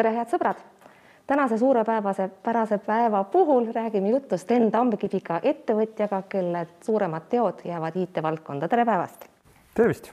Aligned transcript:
tere, 0.00 0.14
head 0.16 0.30
sõbrad! 0.32 0.60
tänase 1.28 1.58
suurepäevase 1.60 2.30
pärase 2.42 2.78
päeva 2.78 3.24
puhul 3.24 3.66
räägime 3.72 4.08
juttu 4.08 4.38
Sten 4.38 4.70
Tamkiviga, 4.72 5.40
ettevõtjaga, 5.42 6.22
kelle 6.28 6.62
suuremad 6.80 7.26
teod 7.28 7.60
jäävad 7.64 7.98
IT-valdkonda. 8.00 8.68
tere 8.68 8.84
päevast! 8.84 9.26
tervist! 9.74 10.08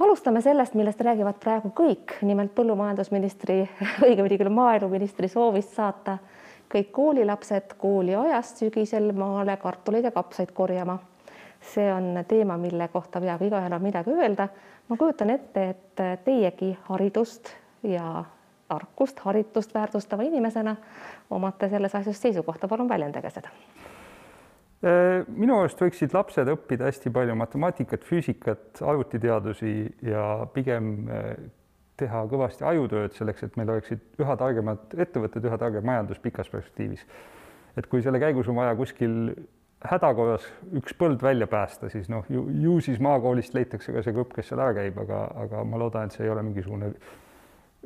alustame 0.00 0.40
sellest, 0.40 0.74
millest 0.74 1.00
räägivad 1.00 1.36
praegu 1.42 1.72
kõik, 1.80 2.14
nimelt 2.22 2.54
põllumajandusministri, 2.54 3.58
õigemini 4.08 4.38
küll 4.40 4.54
maaeluministri 4.56 5.28
soovist 5.28 5.76
saata 5.76 6.16
kõik 6.72 6.88
koolilapsed 6.92 7.76
kooliajast 7.78 8.64
sügisel 8.64 9.12
maale 9.12 9.58
kartuleid 9.60 10.08
ja 10.08 10.14
kapsaid 10.16 10.56
korjama. 10.56 10.98
see 11.60 11.92
on 11.92 12.24
teema, 12.28 12.56
mille 12.56 12.88
kohta 12.88 13.20
peaaegu 13.20 13.44
igaühel 13.44 13.72
on 13.72 13.82
midagi 13.82 14.16
öelda. 14.16 14.48
ma 14.88 14.96
kujutan 14.96 15.30
ette, 15.30 15.68
et 15.68 16.24
teiegi 16.24 16.78
haridust 16.88 17.52
ja 17.82 18.24
tarkust, 18.68 19.20
haritust 19.24 19.74
väärtustava 19.74 20.26
inimesena 20.28 20.76
omate 21.30 21.68
selles 21.68 21.94
asjas 21.94 22.20
seisukohta, 22.22 22.68
palun 22.68 22.88
väljendage 22.88 23.30
seda. 23.30 23.52
minu 25.34 25.56
arust 25.58 25.80
võiksid 25.82 26.12
lapsed 26.14 26.48
õppida 26.52 26.86
hästi 26.86 27.10
palju 27.10 27.34
matemaatikat, 27.34 28.04
füüsikat, 28.06 28.82
arvutiteadusi 28.86 29.72
ja 30.06 30.46
pigem 30.54 30.92
teha 31.98 32.22
kõvasti 32.30 32.66
ajutööd 32.68 33.16
selleks, 33.16 33.42
et 33.42 33.56
meil 33.58 33.72
oleksid 33.74 34.22
üha 34.22 34.36
targemad 34.38 34.94
ettevõtted, 34.94 35.44
üha 35.48 35.58
targem 35.58 35.86
majandus 35.86 36.20
pikas 36.22 36.50
perspektiivis. 36.52 37.06
et 37.76 37.86
kui 37.86 38.02
selle 38.02 38.18
käigus 38.18 38.48
on 38.48 38.56
vaja 38.58 38.74
kuskil 38.74 39.34
hädakorras 39.86 40.46
üks 40.74 40.94
põld 40.98 41.22
välja 41.22 41.46
päästa, 41.46 41.90
siis 41.92 42.08
noh, 42.10 42.26
ju, 42.30 42.48
ju 42.50 42.80
siis 42.82 42.98
maakoolist 43.02 43.54
leitakse 43.54 43.94
ka 43.94 44.02
see 44.02 44.14
grupp, 44.14 44.32
kes 44.34 44.50
seal 44.50 44.62
ära 44.62 44.74
käib, 44.74 44.98
aga, 45.04 45.24
aga 45.44 45.62
ma 45.64 45.78
loodan, 45.78 46.08
et 46.08 46.16
see 46.16 46.26
ei 46.26 46.32
ole 46.32 46.42
mingisugune 46.42 46.90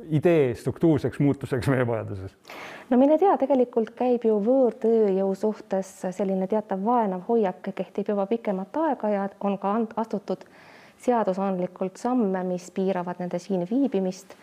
idee 0.09 0.55
struktuurseks 0.55 1.19
muutuseks 1.19 1.67
meie 1.67 1.85
majanduses? 1.85 2.35
no 2.89 2.97
mine 2.97 3.17
tea, 3.17 3.35
tegelikult 3.37 3.93
käib 3.97 4.25
ju 4.25 4.39
võõrtööjõu 4.45 5.35
suhtes 5.37 5.91
selline 6.11 6.47
teatav 6.47 6.83
vaenav 6.85 7.27
hoiak, 7.27 7.61
kehtib 7.75 8.09
juba 8.13 8.25
pikemat 8.29 8.77
aega 8.85 9.09
ja 9.13 9.27
on 9.39 9.57
ka 9.57 9.75
astutud 9.95 10.45
seadusandlikult 11.03 11.97
samme, 11.99 12.43
mis 12.47 12.69
piiravad 12.71 13.19
nende 13.19 13.39
siin 13.39 13.67
viibimist. 13.69 14.35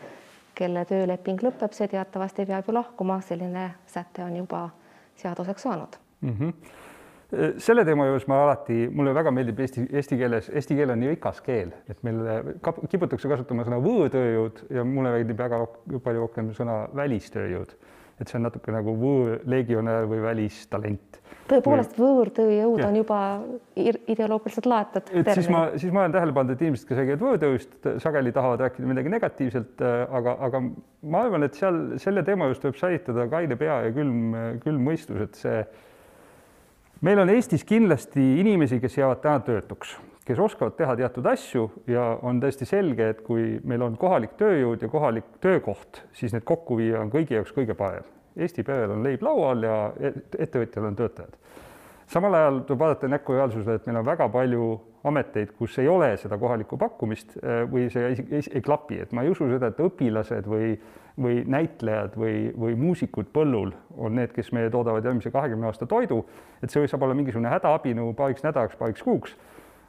kelle 0.55 0.85
tööleping 0.85 1.41
lõpeb, 1.41 1.73
see 1.73 1.89
teatavasti 1.89 2.45
peab 2.45 2.67
ju 2.69 2.75
lahkuma, 2.75 3.21
selline 3.25 3.71
säte 3.87 4.25
on 4.25 4.37
juba 4.37 4.69
seaduseks 5.17 5.63
saanud 5.63 5.97
mm. 6.21 6.37
-hmm 6.39 6.89
selle 7.63 7.85
teema 7.87 8.07
juures 8.09 8.27
ma 8.31 8.41
alati, 8.45 8.89
mulle 8.95 9.15
väga 9.15 9.33
meeldib 9.35 9.61
eesti, 9.63 9.87
eesti 9.95 10.19
keeles, 10.19 10.51
eesti 10.51 10.77
keel 10.79 10.95
on 10.95 11.01
nii 11.03 11.13
rikas 11.13 11.39
keel, 11.47 11.73
et 11.91 12.03
meil 12.07 12.51
kiputakse 12.91 13.31
kasutama 13.31 13.67
sõna 13.67 13.79
võõrtööjõud 13.85 14.65
ja 14.75 14.85
mulle 14.87 15.15
meeldib 15.15 15.39
väga 15.39 15.63
palju 16.03 16.27
rohkem 16.27 16.53
sõna 16.57 16.83
välistööjõud. 16.97 17.79
et 18.21 18.29
see 18.29 18.37
on 18.37 18.43
natuke 18.45 18.69
nagu 18.69 18.93
võõrlegionär 19.01 20.05
või 20.05 20.19
välistalent. 20.21 21.21
tõepoolest, 21.49 21.95
võõrtööjõud 21.97 22.83
on 22.85 22.97
juba 22.99 23.21
ideoloogiliselt 23.77 24.67
laetud. 24.67 25.13
et 25.15 25.31
siis 25.39 25.49
ma, 25.49 25.63
siis 25.77 25.93
ma 25.93 26.03
olen 26.03 26.17
tähele 26.17 26.35
pannud, 26.35 26.57
et 26.57 26.65
inimesed, 26.67 26.89
kes 26.89 26.99
räägivad 26.99 27.23
võõrtööjõust, 27.29 27.79
sageli 28.03 28.33
tahavad 28.33 28.67
rääkida 28.67 28.91
midagi 28.91 29.15
negatiivselt, 29.15 29.87
aga, 30.19 30.35
aga 30.49 30.65
ma 31.03 31.23
arvan, 31.29 31.47
et 31.47 31.55
seal 31.55 31.81
selle 32.03 32.27
teema 32.27 32.51
juures 32.51 32.61
tuleb 32.67 32.83
säilitada 32.83 33.29
kaine 33.31 33.57
pea 33.61 33.85
ja 33.87 33.95
külm, 33.95 34.35
külm 34.67 34.91
mõistus, 34.91 35.23
et 35.29 35.41
see 35.41 35.63
meil 37.01 37.19
on 37.19 37.31
Eestis 37.33 37.65
kindlasti 37.65 38.23
inimesi, 38.41 38.81
kes 38.81 38.99
jäävad 38.99 39.21
täna 39.25 39.41
töötuks, 39.45 39.97
kes 40.27 40.39
oskavad 40.39 40.77
teha 40.77 40.97
teatud 40.97 41.27
asju 41.27 41.67
ja 41.91 42.05
on 42.23 42.41
täiesti 42.41 42.69
selge, 42.69 43.09
et 43.15 43.23
kui 43.27 43.59
meil 43.65 43.83
on 43.87 43.97
kohalik 44.01 44.37
tööjõud 44.41 44.83
ja 44.85 44.91
kohalik 44.93 45.37
töökoht, 45.41 46.05
siis 46.13 46.35
need 46.37 46.45
kokku 46.49 46.79
viia 46.81 47.01
on 47.01 47.13
kõigi 47.13 47.39
jaoks 47.39 47.55
kõige 47.57 47.77
parem. 47.79 48.07
Eesti 48.37 48.63
perel 48.65 48.95
on 48.95 49.03
leib 49.05 49.23
laual 49.27 49.65
ja 49.67 49.79
ettevõtjal 50.39 50.87
on 50.87 50.97
töötajad. 50.97 51.37
samal 52.07 52.35
ajal 52.35 52.61
tuleb 52.67 52.79
vaadata 52.79 53.09
näkku 53.09 53.33
reaalsusele, 53.33 53.75
et 53.75 53.87
meil 53.87 54.01
on 54.01 54.07
väga 54.07 54.29
palju 54.29 54.71
ameteid, 55.05 55.53
kus 55.59 55.79
ei 55.79 55.89
ole 55.89 56.17
seda 56.17 56.39
kohalikku 56.39 56.77
pakkumist 56.79 57.37
eh, 57.43 57.63
või 57.71 57.89
see 57.91 58.07
ei, 58.07 58.25
ei, 58.31 58.43
ei 58.55 58.63
klapi, 58.63 59.01
et 59.01 59.13
ma 59.13 59.23
ei 59.23 59.31
usu 59.31 59.49
seda, 59.49 59.71
et 59.71 59.81
õpilased 59.81 60.49
või 60.51 60.75
või 61.21 61.43
näitlejad 61.49 62.17
või, 62.17 62.51
või 62.57 62.77
muusikud 62.81 63.29
põllul 63.35 63.73
on 63.97 64.17
need, 64.17 64.33
kes 64.33 64.53
meie 64.57 64.71
toodavad 64.73 65.05
järgmise 65.05 65.33
kahekümne 65.35 65.69
aasta 65.69 65.87
toidu, 65.87 66.23
et 66.63 66.73
see 66.73 66.89
saab 66.89 67.05
olla 67.05 67.17
mingisugune 67.19 67.53
hädaabinõu 67.53 68.15
paariks 68.17 68.45
nädalaks, 68.47 68.79
paariks 68.81 69.05
kuuks. 69.05 69.37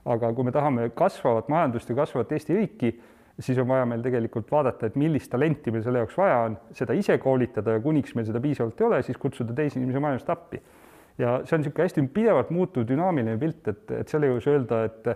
aga 0.06 0.31
kui 0.34 0.44
me 0.44 0.52
tahame 0.52 0.90
kasvavat 0.97 1.50
majandust 1.50 1.90
ja 1.90 1.96
kasvavat 1.96 2.31
Eesti 2.31 2.56
riiki, 2.58 2.96
siis 3.40 3.58
on 3.62 3.68
vaja 3.68 3.86
meil 3.86 4.02
tegelikult 4.02 4.52
vaadata, 4.52 4.88
et 4.90 4.96
millist 4.96 5.31
talenti 5.31 5.72
meil 5.72 5.84
selle 5.86 6.02
jaoks 6.02 6.18
vaja 6.18 6.40
on, 6.47 6.58
seda 6.74 6.94
ise 6.97 7.18
koolitada 7.22 7.78
ja 7.78 7.84
kuniks 7.84 8.16
meil 8.16 8.25
seda 8.25 8.42
piisavalt 8.42 8.81
ei 8.81 8.88
ole, 8.88 9.02
siis 9.06 9.19
kutsuda 9.22 9.53
teisi 9.53 9.80
inimesi 9.80 10.00
maailmast 10.00 10.30
appi. 10.30 10.62
ja 11.18 11.42
see 11.46 11.56
on 11.56 11.62
niisugune 11.62 11.86
hästi 11.86 12.08
pidevalt 12.13 12.50
muutuv 12.50 12.88
dünaamiline 12.88 13.38
pilt, 13.38 13.68
et, 13.68 13.92
et 14.00 14.08
selle 14.09 14.31
juures 14.31 14.48
öelda, 14.48 14.84
et 14.88 15.09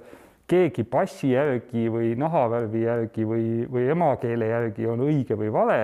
keegi 0.48 0.84
passi 0.84 1.32
järgi 1.32 1.88
või 1.92 2.14
nahavärvi 2.20 2.84
järgi 2.86 3.26
või, 3.28 3.46
või 3.72 3.88
emakeele 3.94 4.50
järgi 4.52 4.88
on 4.88 5.06
õige 5.08 5.38
või 5.40 5.52
vale. 5.54 5.80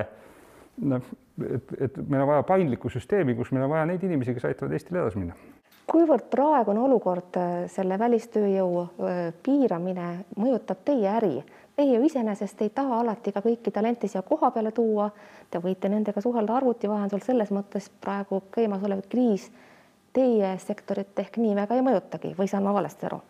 noh, 0.81 1.07
et, 1.49 1.73
et 1.79 1.97
meil 2.07 2.21
on 2.21 2.29
vaja 2.29 2.43
paindlikku 2.43 2.89
süsteemi, 2.89 3.35
kus 3.35 3.51
meil 3.51 3.65
on 3.65 3.73
vaja 3.73 3.87
neid 3.89 4.03
inimesi, 4.03 4.35
kes 4.35 4.45
aitavad 4.49 4.75
Eestil 4.77 4.99
edasi 5.01 5.21
minna. 5.21 5.35
kuivõrd 5.91 6.29
praegune 6.31 6.79
olukord, 6.79 7.37
äh, 7.37 7.55
selle 7.71 7.97
välistööjõu 7.99 8.83
äh, 8.83 9.23
piiramine 9.43 10.11
mõjutab 10.37 10.85
teie 10.85 11.09
äri? 11.17 11.41
Teie 11.75 11.95
ju 11.97 12.05
iseenesest 12.05 12.61
ei 12.61 12.69
taha 12.69 12.99
alati 13.01 13.31
ka 13.31 13.41
kõiki 13.41 13.71
talente 13.73 14.07
siia 14.07 14.21
koha 14.21 14.51
peale 14.51 14.71
tuua. 14.75 15.09
Te 15.49 15.59
võite 15.59 15.89
nendega 15.89 16.21
suhelda 16.21 16.59
arvuti 16.59 16.89
vahendusel, 16.89 17.23
selles 17.25 17.51
mõttes 17.51 17.89
praegu 18.03 18.43
käimasolev 18.51 19.07
kriis 19.09 19.49
teie 20.13 20.57
sektorit 20.59 21.19
ehk 21.19 21.39
nii 21.39 21.55
väga 21.55 21.79
ei 21.79 21.85
mõjutagi 21.85 22.35
või 22.37 22.51
saan 22.51 22.67
ma 22.67 22.75
valesti 22.75 23.07
aru? 23.07 23.21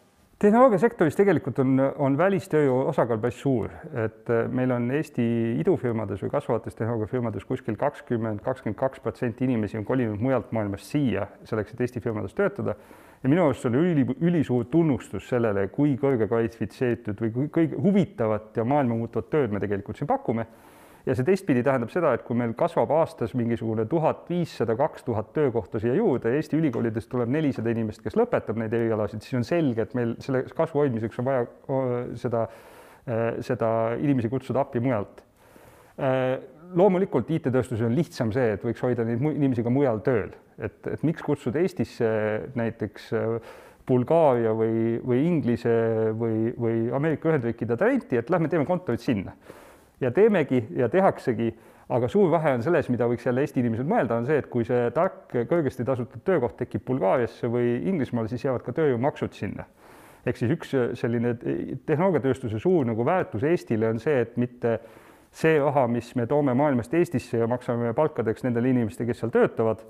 Tehnoloogiasektoris 0.41 1.15
tegelikult 1.15 1.59
on, 1.61 1.75
on 2.01 2.15
välistööjõu 2.17 2.87
osakaal 2.89 3.19
päris 3.21 3.37
suur, 3.43 3.69
et 3.93 4.29
äh, 4.33 4.47
meil 4.49 4.73
on 4.73 4.87
Eesti 4.97 5.23
idufirmades 5.61 6.23
või 6.23 6.31
kasvavates 6.33 6.77
tehnoloogiafirmades 6.79 7.45
kuskil 7.45 7.77
kakskümmend, 7.79 8.41
kakskümmend 8.45 8.79
kaks 8.79 9.03
protsenti 9.03 9.45
inimesi 9.45 9.77
on 9.77 9.85
kolinud 9.85 10.21
mujalt 10.23 10.49
maailmast 10.55 10.89
siia 10.89 11.27
selleks, 11.45 11.75
et 11.75 11.85
Eesti 11.85 12.01
firmades 12.01 12.33
töötada. 12.37 12.75
ja 13.21 13.29
minu 13.29 13.45
arust 13.45 13.65
on 13.69 13.77
üli, 13.77 14.05
ülisuur 14.17 14.65
tunnustus 14.65 15.29
sellele, 15.29 15.67
kui 15.67 15.93
kõrge 16.01 16.25
kvalifitseeritud 16.27 17.21
või 17.21 17.31
kui 17.35 17.47
kõige 17.59 17.81
huvitavat 17.81 18.57
ja 18.57 18.65
maailma 18.65 18.97
muutvat 18.97 19.29
tööd 19.29 19.53
me 19.53 19.61
tegelikult 19.61 19.97
siin 19.97 20.09
pakume 20.09 20.47
ja 21.05 21.15
see 21.17 21.25
teistpidi 21.25 21.63
tähendab 21.65 21.91
seda, 21.93 22.13
et 22.15 22.25
kui 22.25 22.37
meil 22.37 22.53
kasvab 22.57 22.91
aastas 22.93 23.33
mingisugune 23.37 23.87
tuhat 23.89 24.27
viissada, 24.29 24.75
kaks 24.79 25.05
tuhat 25.07 25.31
töökohta 25.35 25.81
siia 25.81 25.95
juurde, 25.97 26.35
Eesti 26.37 26.59
ülikoolidest 26.59 27.09
tuleb 27.11 27.31
nelisada 27.33 27.73
inimest, 27.73 28.03
kes 28.05 28.17
lõpetab 28.19 28.59
neid 28.61 28.73
erialasid, 28.77 29.23
siis 29.25 29.39
on 29.39 29.47
selge, 29.47 29.87
et 29.87 29.95
meil 29.97 30.13
selle 30.23 30.43
kasvu 30.57 30.83
hoidmiseks 30.83 31.21
on 31.21 31.29
vaja 31.29 31.47
seda, 32.21 32.45
seda 33.41 33.71
inimesi 34.01 34.29
kutsuda 34.31 34.61
appi 34.65 34.83
mujalt. 34.83 35.25
loomulikult 36.77 37.29
IT-tööstuses 37.29 37.83
on 37.83 37.97
lihtsam 37.97 38.29
see, 38.31 38.53
et 38.55 38.61
võiks 38.63 38.79
hoida 38.85 39.03
neid 39.03 39.19
inimesi 39.33 39.65
ka 39.65 39.73
mujal 39.73 39.99
tööl, 40.05 40.29
et, 40.57 40.77
et 40.87 41.01
miks 41.03 41.25
kutsuda 41.25 41.59
Eestisse 41.59 42.07
näiteks 42.55 43.09
Bulgaaria 43.89 44.53
või, 44.55 45.01
või 45.03 45.25
Inglise 45.25 45.73
või, 46.15 46.53
või 46.55 46.85
Ameerika 46.95 47.27
Ühendriikide 47.31 47.75
talenti, 47.75 48.21
et 48.21 48.29
lähme 48.29 48.47
teeme 48.47 48.69
kontorid 48.69 49.01
sinna 49.01 49.33
ja 50.01 50.11
teemegi 50.11 50.63
ja 50.75 50.89
tehaksegi, 50.89 51.51
aga 51.91 52.07
suur 52.07 52.31
vahe 52.31 52.55
on 52.55 52.63
selles, 52.63 52.89
mida 52.89 53.07
võiks 53.09 53.25
jälle 53.27 53.43
Eesti 53.45 53.61
inimesed 53.61 53.87
mõelda, 53.87 54.17
on 54.17 54.25
see, 54.29 54.39
et 54.41 54.47
kui 54.51 54.65
see 54.67 54.89
tark, 54.95 55.33
kõrgesti 55.49 55.85
tasutud 55.87 56.23
töökoht 56.27 56.57
tekib 56.61 56.85
Bulgaariasse 56.87 57.49
või 57.51 57.75
Inglismaale, 57.91 58.31
siis 58.31 58.45
jäävad 58.45 58.65
ka 58.65 58.75
tööjõumaksud 58.79 59.37
sinna. 59.37 59.67
ehk 60.25 60.37
siis 60.37 60.51
üks 60.53 60.73
selline 60.99 61.33
tehnoloogiatööstuse 61.85 62.59
suur 62.59 62.85
nagu 62.85 63.05
väärtus 63.05 63.43
Eestile 63.43 63.89
on 63.89 63.99
see, 63.99 64.19
et 64.21 64.37
mitte 64.37 64.79
see 65.31 65.59
raha, 65.59 65.87
mis 65.87 66.13
me 66.15 66.27
toome 66.27 66.53
maailmast 66.53 66.93
Eestisse 66.93 67.37
ja 67.37 67.47
maksame 67.47 67.93
palkadeks 67.93 68.43
nendele 68.43 68.69
inimestele, 68.69 69.07
kes 69.07 69.23
seal 69.23 69.31
töötavad 69.31 69.81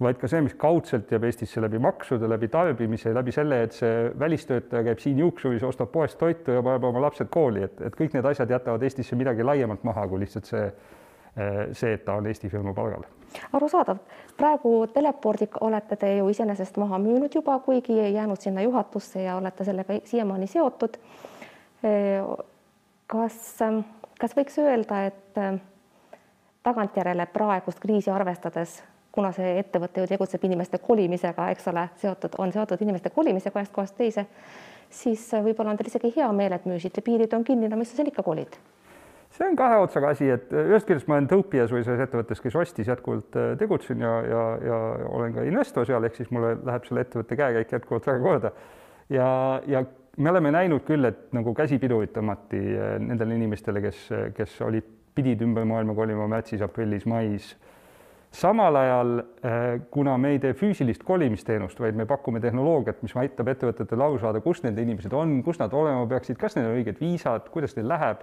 vaid 0.00 0.16
ka 0.20 0.28
see, 0.30 0.40
mis 0.44 0.54
kaudselt 0.58 1.10
jääb 1.12 1.26
Eestisse 1.28 1.60
läbi 1.60 1.78
maksude, 1.82 2.28
läbi 2.28 2.48
tarbimise, 2.48 3.12
läbi 3.14 3.32
selle, 3.34 3.62
et 3.66 3.76
see 3.76 4.08
välistöötaja 4.18 4.84
käib 4.88 5.02
siin 5.02 5.18
juuksuris, 5.20 5.64
ostab 5.66 5.92
poest 5.92 6.18
toitu 6.18 6.56
ja 6.56 6.62
paneb 6.64 6.86
oma 6.88 7.02
lapsed 7.04 7.28
kooli, 7.32 7.66
et, 7.68 7.80
et 7.84 7.96
kõik 7.98 8.16
need 8.16 8.28
asjad 8.32 8.50
jätavad 8.50 8.82
Eestisse 8.86 9.18
midagi 9.20 9.44
laiemat 9.44 9.84
maha 9.84 10.06
kui 10.08 10.22
lihtsalt 10.22 10.48
see, 10.48 10.66
see, 11.76 11.92
et 11.92 12.04
ta 12.06 12.16
on 12.16 12.28
Eesti 12.30 12.48
firma 12.52 12.72
palgal. 12.76 13.04
arusaadav, 13.52 14.00
praegu 14.40 14.74
telepordi 14.94 15.48
olete 15.60 15.96
te 16.00 16.14
ju 16.16 16.28
iseenesest 16.32 16.80
maha 16.80 16.98
müünud 16.98 17.34
juba, 17.34 17.58
kuigi 17.64 17.98
jäänud 18.00 18.40
sinna 18.40 18.64
juhatusse 18.64 19.22
ja 19.22 19.36
olete 19.36 19.64
sellega 19.64 20.00
siiamaani 20.04 20.46
seotud. 20.46 20.96
kas, 23.06 23.58
kas 24.20 24.36
võiks 24.36 24.58
öelda, 24.58 25.04
et 25.12 25.60
tagantjärele 26.62 27.26
praegust 27.26 27.80
kriisi 27.80 28.10
arvestades 28.10 28.80
kuna 29.12 29.32
see 29.34 29.58
ettevõte 29.60 30.04
ju 30.04 30.10
tegutseb 30.10 30.44
inimeste 30.46 30.78
kolimisega, 30.82 31.50
eks 31.54 31.70
ole, 31.72 31.86
seotud, 32.02 32.36
on 32.38 32.52
seotud 32.54 32.82
inimeste 32.84 33.10
kolimisega 33.14 33.58
ühest 33.60 33.74
kohast 33.74 33.96
teise, 33.98 34.26
siis 34.90 35.24
võib-olla 35.34 35.74
on 35.74 35.80
teil 35.80 35.90
isegi 35.90 36.12
hea 36.16 36.28
meel, 36.34 36.54
et 36.54 36.66
müüsite, 36.68 37.02
piirid 37.04 37.34
on 37.34 37.46
kinni, 37.46 37.70
no 37.70 37.78
mis 37.80 37.90
sa 37.90 38.00
seal 38.00 38.12
ikka 38.12 38.26
kolid? 38.26 38.60
see 39.30 39.46
on 39.46 39.54
kahe 39.54 39.76
otsaga 39.78 40.08
asi, 40.10 40.26
et 40.34 40.48
ühest 40.50 40.88
küljest 40.88 41.06
ma 41.06 41.14
olen 41.16 41.28
tõupias 41.30 41.70
või 41.70 41.84
selles 41.86 42.02
ettevõttes, 42.02 42.40
kes 42.42 42.56
ostis, 42.58 42.88
jätkuvalt 42.90 43.36
tegutsen 43.60 44.02
ja, 44.02 44.10
ja, 44.26 44.40
ja 44.66 44.78
olen 45.06 45.36
ka 45.36 45.44
investor 45.46 45.86
seal, 45.86 46.02
ehk 46.06 46.18
siis 46.18 46.32
mulle 46.34 46.56
läheb 46.66 46.88
selle 46.88 47.04
ettevõtte 47.06 47.38
käekäik 47.38 47.76
jätkuvalt 47.76 48.08
väga 48.10 48.24
korda. 48.24 48.50
ja, 49.14 49.28
ja 49.70 49.84
me 50.16 50.30
oleme 50.30 50.50
näinud 50.50 50.82
küll, 50.86 51.06
et 51.06 51.30
nagu 51.36 51.54
käsipidurit 51.54 52.12
tõmmati 52.16 52.60
nendele 53.06 53.38
inimestele, 53.38 53.82
kes, 53.86 54.02
kes 54.36 54.58
olid, 54.66 54.88
pidid 55.14 55.42
ümber 55.46 55.64
maailma 55.68 55.94
kolima 55.94 56.26
märtsis, 56.30 56.62
aprillis, 56.66 57.06
mais 57.06 57.54
samal 58.30 58.76
ajal, 58.76 59.16
eh, 59.42 59.80
kuna 59.90 60.16
me 60.18 60.34
ei 60.34 60.38
tee 60.38 60.52
füüsilist 60.54 61.02
kolimisteenust, 61.06 61.80
vaid 61.80 61.96
me 61.98 62.06
pakume 62.06 62.40
tehnoloogiat, 62.40 63.02
mis 63.02 63.16
aitab 63.18 63.50
ettevõtetel 63.50 64.04
aru 64.06 64.20
saada, 64.22 64.42
kus 64.44 64.62
need 64.62 64.78
inimesed 64.78 65.12
on, 65.12 65.40
kus 65.46 65.58
nad 65.58 65.74
olema 65.74 66.06
peaksid, 66.10 66.38
kas 66.38 66.56
neil 66.56 66.70
on 66.70 66.78
õiged 66.78 67.00
viisad, 67.02 67.50
kuidas 67.50 67.74
neil 67.76 67.90
läheb, 67.90 68.22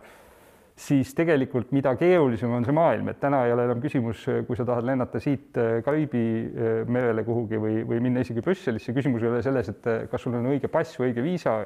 siis 0.77 1.11
tegelikult 1.17 1.73
mida 1.75 1.95
keerulisem 1.97 2.53
on 2.53 2.65
see 2.65 2.75
maailm, 2.77 3.09
et 3.11 3.19
täna 3.19 3.43
ei 3.47 3.51
ole 3.55 3.65
enam 3.67 3.81
küsimus, 3.83 4.23
kui 4.47 4.55
sa 4.55 4.65
tahad 4.67 4.87
lennata 4.87 5.19
siit 5.19 5.57
eh, 5.59 5.81
Kariibi 5.83 6.23
merele 6.87 7.25
kuhugi 7.27 7.59
või, 7.59 7.81
või 7.89 7.99
minna 8.07 8.23
isegi 8.23 8.45
Brüsselisse, 8.45 8.95
küsimus 8.95 9.25
ei 9.25 9.33
ole 9.33 9.43
selles, 9.43 9.73
et 9.73 9.91
kas 10.11 10.23
sul 10.23 10.39
on 10.39 10.47
õige 10.53 10.71
pass 10.71 10.95
või 11.01 11.11
õige 11.11 11.25
viisa 11.25 11.59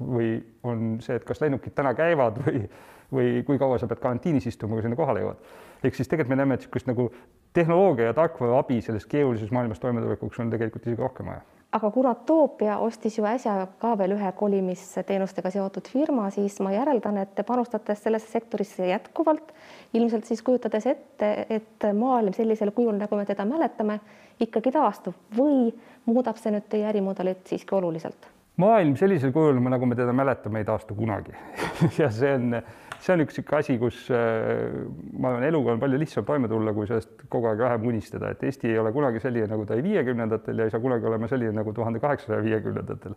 või 0.00 0.34
on 0.64 0.96
see, 1.04 1.16
et 1.16 1.24
kas 1.28 1.40
lennukid 1.44 1.76
täna 1.76 1.92
käivad 1.96 2.40
või, 2.46 2.64
või 3.12 3.40
kui 3.46 3.60
kaua 3.60 3.78
sa 3.80 3.88
pead 3.90 4.00
karantiinis 4.00 4.48
istuma, 4.48 4.76
kui 4.76 4.84
sinna 4.84 4.96
kohale 4.96 5.24
jõuad. 5.24 5.56
Ehk 5.84 5.94
siis 5.94 6.08
tegelikult 6.08 6.34
me 6.34 6.40
näeme, 6.40 6.54
et 6.54 6.64
niisugust 6.64 6.88
nagu 6.90 7.10
tehnoloogia 7.56 8.10
ja 8.10 8.14
tarkvara 8.16 8.58
abi 8.58 8.80
selles 8.84 9.06
keerulises 9.06 9.52
maailmas 9.54 9.80
toimetulekuks 9.80 10.40
on 10.40 10.50
tegelikult 10.52 10.86
isegi 10.86 11.02
rohkem 11.02 11.30
vaja. 11.32 11.40
aga 11.76 11.90
kuna 11.90 12.14
Topia 12.14 12.78
ostis 12.78 13.18
ju 13.18 13.24
äsja 13.28 13.56
ka 13.80 13.94
veel 13.98 14.14
ühe 14.16 14.32
kolimisteenustega 14.36 15.50
seotud 15.50 15.88
firma, 15.92 16.28
siis 16.30 16.60
ma 16.64 16.72
järeldan, 16.72 17.18
et 17.22 17.34
te 17.34 17.44
panustate 17.44 17.94
sellesse 17.94 18.30
sektorisse 18.32 18.86
jätkuvalt, 18.88 19.52
ilmselt 19.94 20.24
siis 20.24 20.42
kujutades 20.46 20.86
ette, 20.92 21.32
et 21.50 21.90
maailm 21.94 22.36
sellisel 22.36 22.72
kujul, 22.76 22.96
nagu 23.00 23.18
me 23.18 23.26
teda 23.28 23.44
mäletame, 23.48 24.00
ikkagi 24.40 24.72
taastub 24.72 25.36
või 25.36 25.68
muudab 26.06 26.40
see 26.40 26.54
nüüd 26.54 26.68
teie 26.70 26.88
ärimudelit 26.88 27.44
siiski 27.48 27.76
oluliselt 27.76 28.32
maailm 28.56 28.96
sellisel 28.96 29.32
kujul, 29.32 29.58
nagu 29.60 29.86
me 29.86 29.96
teda 29.96 30.12
mäletame, 30.16 30.62
ei 30.62 30.68
taastu 30.68 30.96
kunagi 30.96 31.34
ja 32.00 32.08
see 32.10 32.32
on, 32.38 32.60
see 33.00 33.14
on 33.14 33.22
üks 33.24 33.36
niisugune 33.36 33.58
asi, 33.60 33.76
kus 33.80 33.98
äh, 34.14 34.72
ma 35.18 35.30
arvan, 35.32 35.46
eluga 35.48 35.74
on 35.74 35.82
palju 35.82 36.00
lihtsam 36.00 36.26
toime 36.28 36.48
tulla, 36.50 36.72
kui 36.76 36.88
sellest 36.88 37.26
kogu 37.32 37.50
aeg 37.50 37.62
vähem 37.62 37.86
unistada, 37.90 38.32
et 38.32 38.42
Eesti 38.46 38.72
ei 38.72 38.80
ole 38.82 38.92
kunagi 38.94 39.22
selline, 39.22 39.48
nagu 39.50 39.66
ta 39.66 39.76
oli 39.76 39.84
viiekümnendatel 39.86 40.62
ja 40.62 40.66
ei 40.68 40.74
saa 40.74 40.82
kunagi 40.82 41.08
olema 41.10 41.30
selline 41.30 41.54
nagu 41.56 41.74
tuhande 41.76 42.02
kaheksasaja 42.02 42.42
viiekümnendatel. 42.44 43.16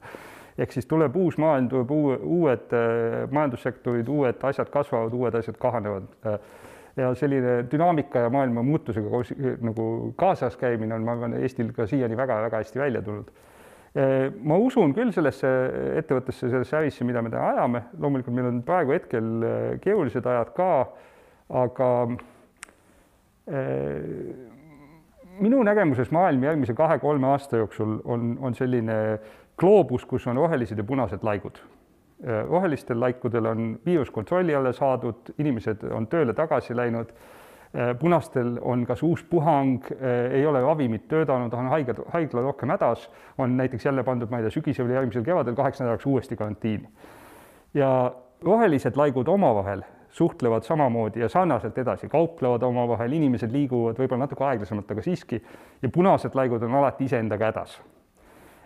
ehk 0.59 0.75
siis 0.75 0.89
tuleb 0.91 1.15
uus 1.15 1.37
maailm, 1.39 1.69
tuleb 1.71 1.91
uue, 1.95 2.17
uued 2.39 2.73
äh, 2.75 3.19
majandussektorid, 3.31 4.09
uued 4.11 4.47
asjad 4.51 4.71
kasvavad, 4.73 5.13
uued 5.13 5.39
asjad 5.41 5.59
kahanevad. 5.59 6.09
Äh, 6.25 6.39
ja 6.99 7.13
selline 7.15 7.61
dünaamika 7.71 8.25
ja 8.25 8.29
maailma 8.33 8.63
muutusega 8.65 9.07
koos 9.09 9.29
nagu 9.63 9.83
kaasas 10.19 10.57
käimine 10.59 10.97
on, 10.97 11.05
ma 11.07 11.15
arvan, 11.15 11.37
Eestil 11.39 11.71
ka 11.71 11.87
siiani 11.87 12.17
väga-väga 12.17 12.59
hästi 12.59 12.81
välja 12.81 13.01
tulnud 13.05 13.29
ma 13.95 14.57
usun 14.61 14.93
küll 14.93 15.09
sellesse 15.15 15.49
ettevõttesse, 15.97 16.49
sellesse 16.51 16.77
ärisse, 16.77 17.05
mida 17.07 17.23
me 17.25 17.31
täna 17.33 17.55
ajame, 17.55 17.83
loomulikult 17.97 18.35
meil 18.35 18.49
on 18.51 18.61
praegu 18.65 18.93
hetkel 18.93 19.31
äh, 19.41 19.79
keerulised 19.81 20.25
ajad 20.29 20.51
ka, 20.57 20.69
aga 21.61 21.89
äh, 23.49 24.05
minu 25.41 25.63
nägemuses 25.65 26.13
maailm 26.13 26.45
järgmise 26.45 26.77
kahe-kolme 26.77 27.31
aasta 27.31 27.63
jooksul 27.63 27.97
on, 28.05 28.35
on 28.45 28.53
selline 28.53 28.99
gloobus, 29.59 30.05
kus 30.05 30.27
on 30.29 30.37
rohelised 30.37 30.77
ja 30.77 30.85
punased 30.85 31.25
laigud. 31.25 31.57
rohelistel 32.49 32.99
laikudel 32.99 33.45
on 33.45 33.79
viirus 33.85 34.09
kontrolli 34.11 34.55
alla 34.55 34.73
saadud, 34.75 35.29
inimesed 35.39 35.85
on 35.95 36.07
tööle 36.11 36.33
tagasi 36.35 36.75
läinud 36.75 37.13
Äh, 37.13 37.48
punastel 37.99 38.57
on 38.61 38.85
kas 38.85 39.03
uus 39.03 39.23
puhang, 39.23 39.83
äh, 39.91 40.31
ei 40.39 40.45
ole 40.45 40.61
ravimid 40.61 41.05
töötanud, 41.07 41.53
on 41.53 41.69
haiged, 41.69 42.01
haigla 42.13 42.41
rohkem 42.41 42.73
hädas, 42.73 43.09
on 43.37 43.57
näiteks 43.57 43.85
jälle 43.85 44.03
pandud, 44.03 44.29
ma 44.29 44.39
ei 44.39 44.47
tea, 44.47 44.55
sügisel 44.57 44.87
või 44.89 44.97
järgmisel 44.97 45.25
kevadel 45.27 45.55
kaheks 45.55 45.83
nädalaks 45.83 46.05
uuesti 46.09 46.35
karantiini. 46.35 46.89
ja 47.73 48.11
rohelised 48.41 48.97
laigud 48.97 49.27
omavahel 49.27 49.83
suhtlevad 50.09 50.63
samamoodi 50.63 51.19
ja 51.19 51.29
sarnaselt 51.29 51.77
edasi, 51.77 52.09
kauplevad 52.09 52.63
omavahel, 52.63 53.11
inimesed 53.11 53.51
liiguvad 53.51 53.99
võib-olla 53.99 54.25
natuke 54.25 54.43
aeglasemalt, 54.43 54.91
aga 54.91 55.01
siiski, 55.01 55.43
ja 55.81 55.89
punased 55.89 56.35
laigud 56.35 56.63
on 56.65 56.75
alati 56.75 57.05
iseendaga 57.05 57.51
hädas 57.51 57.77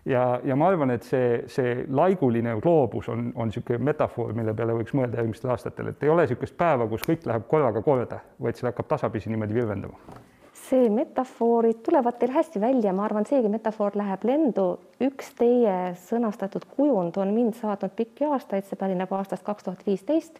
ja, 0.05 0.39
ja 0.43 0.55
ma 0.55 0.67
arvan, 0.67 0.91
et 0.95 1.05
see, 1.07 1.43
see 1.51 1.85
laiguline 1.89 2.55
gloobus 2.61 3.09
on, 3.09 3.31
on 3.35 3.49
niisugune 3.49 3.83
metafoor, 3.91 4.33
mille 4.35 4.53
peale 4.57 4.75
võiks 4.77 4.95
mõelda 4.97 5.21
järgmistel 5.21 5.53
aastatel, 5.53 5.91
et 5.91 6.03
ei 6.03 6.11
ole 6.11 6.25
niisugust 6.27 6.57
päeva, 6.59 6.87
kus 6.91 7.05
kõik 7.07 7.25
läheb 7.29 7.47
korraga 7.49 7.81
korda, 7.85 8.19
vaid 8.41 8.59
see 8.59 8.67
hakkab 8.67 8.89
tasapisi 8.95 9.31
niimoodi 9.31 9.59
virvendama. 9.59 10.21
see 10.63 10.89
metafoorid 10.89 11.81
tulevad 11.85 12.17
teil 12.19 12.31
hästi 12.31 12.61
välja, 12.61 12.93
ma 12.93 13.05
arvan, 13.05 13.25
seegi 13.25 13.49
metafoor 13.51 13.97
läheb 13.99 14.23
lendu. 14.23 14.67
üks 15.01 15.33
teie 15.39 15.93
sõnastatud 16.07 16.65
kujund 16.75 17.17
on 17.17 17.33
mind 17.33 17.55
saatnud 17.59 17.95
pikki 17.95 18.25
aastaid, 18.25 18.65
see 18.65 18.79
pärineb 18.79 19.11
aastast 19.11 19.43
kaks 19.43 19.63
tuhat 19.63 19.85
viisteist, 19.85 20.39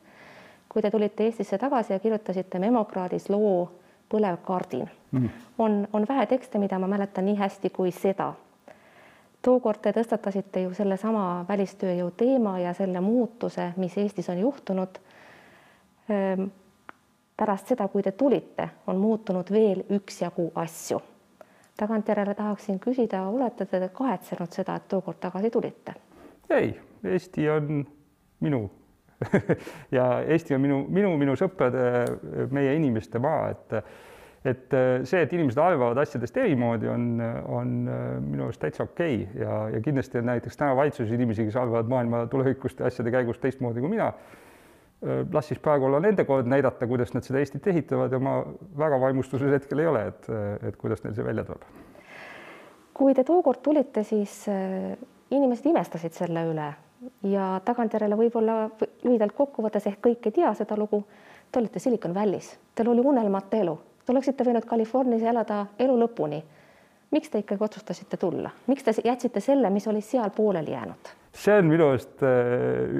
kui 0.69 0.81
te 0.81 0.91
tulite 0.91 1.23
Eestisse 1.23 1.57
tagasi 1.57 1.93
ja 1.93 1.99
kirjutasite 1.99 2.59
Memokraadis 2.59 3.29
loo 3.29 3.71
Põlev 4.13 4.35
kardin 4.45 4.89
mm.. 5.11 5.29
on, 5.57 5.87
on 5.93 6.05
vähe 6.09 6.25
tekste, 6.25 6.59
mida 6.59 6.77
ma 6.79 6.87
mäletan 6.87 7.25
nii 7.25 7.35
hästi 7.39 7.69
kui 7.73 7.91
seda 7.91 8.33
tookord 9.43 9.81
te 9.83 9.91
tõstatasite 9.93 10.63
ju 10.63 10.73
sellesama 10.73 11.45
välistööjõu 11.49 12.11
teema 12.17 12.57
ja 12.61 12.73
selle 12.73 13.01
muutuse, 13.03 13.71
mis 13.77 13.97
Eestis 13.97 14.29
on 14.31 14.39
juhtunud. 14.39 14.99
Ehm, 16.09 16.47
pärast 17.37 17.73
seda, 17.73 17.87
kui 17.87 18.03
te 18.03 18.11
tulite, 18.11 18.69
on 18.87 19.01
muutunud 19.01 19.51
veel 19.51 19.83
üksjagu 19.89 20.51
asju. 20.55 21.01
tagantjärele 21.77 22.35
tahaksin 22.35 22.79
küsida, 22.79 23.23
olete 23.27 23.65
te 23.65 23.89
kahetsenud 23.93 24.51
seda, 24.53 24.75
et 24.75 24.87
tookord 24.87 25.17
tagasi 25.19 25.49
tulite? 25.49 25.93
ei, 26.49 26.79
Eesti 27.03 27.49
on 27.49 27.87
minu 28.39 28.71
ja 29.97 30.21
Eesti 30.21 30.55
on 30.55 30.61
minu, 30.61 30.85
minu, 30.89 31.17
minu 31.17 31.35
sõprade, 31.35 32.05
meie 32.51 32.75
inimeste 32.75 33.19
maa, 33.19 33.49
et 33.49 33.75
et 34.45 34.73
äh, 34.75 35.03
see, 35.07 35.21
et 35.23 35.33
inimesed 35.33 35.59
arvavad 35.61 35.99
asjadest 36.03 36.37
erinemoodi, 36.37 36.89
on, 36.91 37.03
on 37.47 37.73
äh, 37.87 38.05
minu 38.19 38.47
arust 38.47 38.59
täitsa 38.63 38.83
okei 38.83 39.21
okay. 39.23 39.43
ja, 39.43 39.59
ja 39.75 39.81
kindlasti 39.83 40.19
on 40.19 40.27
näiteks 40.27 40.59
täna 40.59 40.75
valitsuses 40.75 41.13
inimesi, 41.15 41.45
kes 41.47 41.59
arvavad 41.59 41.91
maailma 41.91 42.25
tulevikust 42.31 42.83
ja 42.83 42.89
asjade 42.91 43.11
käigust 43.13 43.41
teistmoodi 43.43 43.83
kui 43.83 43.93
mina. 43.93 44.09
Äh, 44.11 45.23
las 45.33 45.47
siis 45.51 45.61
praegu 45.63 45.87
olla 45.87 46.01
nende 46.03 46.25
kord 46.27 46.49
näidata, 46.51 46.87
kuidas 46.87 47.13
nad 47.15 47.23
seda 47.23 47.39
Eestit 47.39 47.67
ehitavad 47.71 48.11
ja 48.11 48.19
ma 48.19 48.41
väga 48.79 48.99
vaimustuses 49.05 49.55
hetkel 49.55 49.83
ei 49.83 49.87
ole, 49.93 50.07
et, 50.11 50.29
et 50.67 50.79
kuidas 50.81 51.05
neil 51.05 51.15
see 51.15 51.25
välja 51.25 51.47
tuleb. 51.47 51.63
kui 52.93 53.15
te 53.15 53.23
tookord 53.23 53.63
tulite, 53.63 54.03
siis 54.03 54.43
inimesed 55.31 55.65
imestasid 55.65 56.13
selle 56.13 56.43
üle 56.51 56.67
ja 57.25 57.47
tagantjärele 57.65 58.19
võib-olla 58.19 58.67
lühidalt 59.03 59.33
kokkuvõttes 59.39 59.87
ehk 59.89 60.03
kõik 60.03 60.27
ei 60.29 60.35
tea 60.35 60.51
seda 60.53 60.77
lugu. 60.77 61.01
Te 61.51 61.59
olite 61.59 61.79
Silicon 61.79 62.13
Valley's, 62.13 62.51
teil 62.75 62.91
oli 62.91 63.01
unelmate 63.05 63.63
elu 63.63 63.73
Te 64.05 64.11
oleksite 64.11 64.43
võinud 64.43 64.65
Californias 64.67 65.21
elada 65.21 65.65
elu 65.79 65.97
lõpuni. 65.99 66.43
miks 67.11 67.29
te 67.29 67.39
ikkagi 67.39 67.63
otsustasite 67.63 68.17
tulla, 68.17 68.49
miks 68.67 68.83
te 68.83 68.91
jätsite 69.03 69.39
selle, 69.39 69.69
mis 69.69 69.87
oli 69.87 70.01
seal 70.01 70.29
pooleli 70.29 70.71
jäänud? 70.71 71.22
See 71.33 71.55
on 71.57 71.65
minu 71.65 71.87
arust 71.89 72.21
äh, 72.21 72.91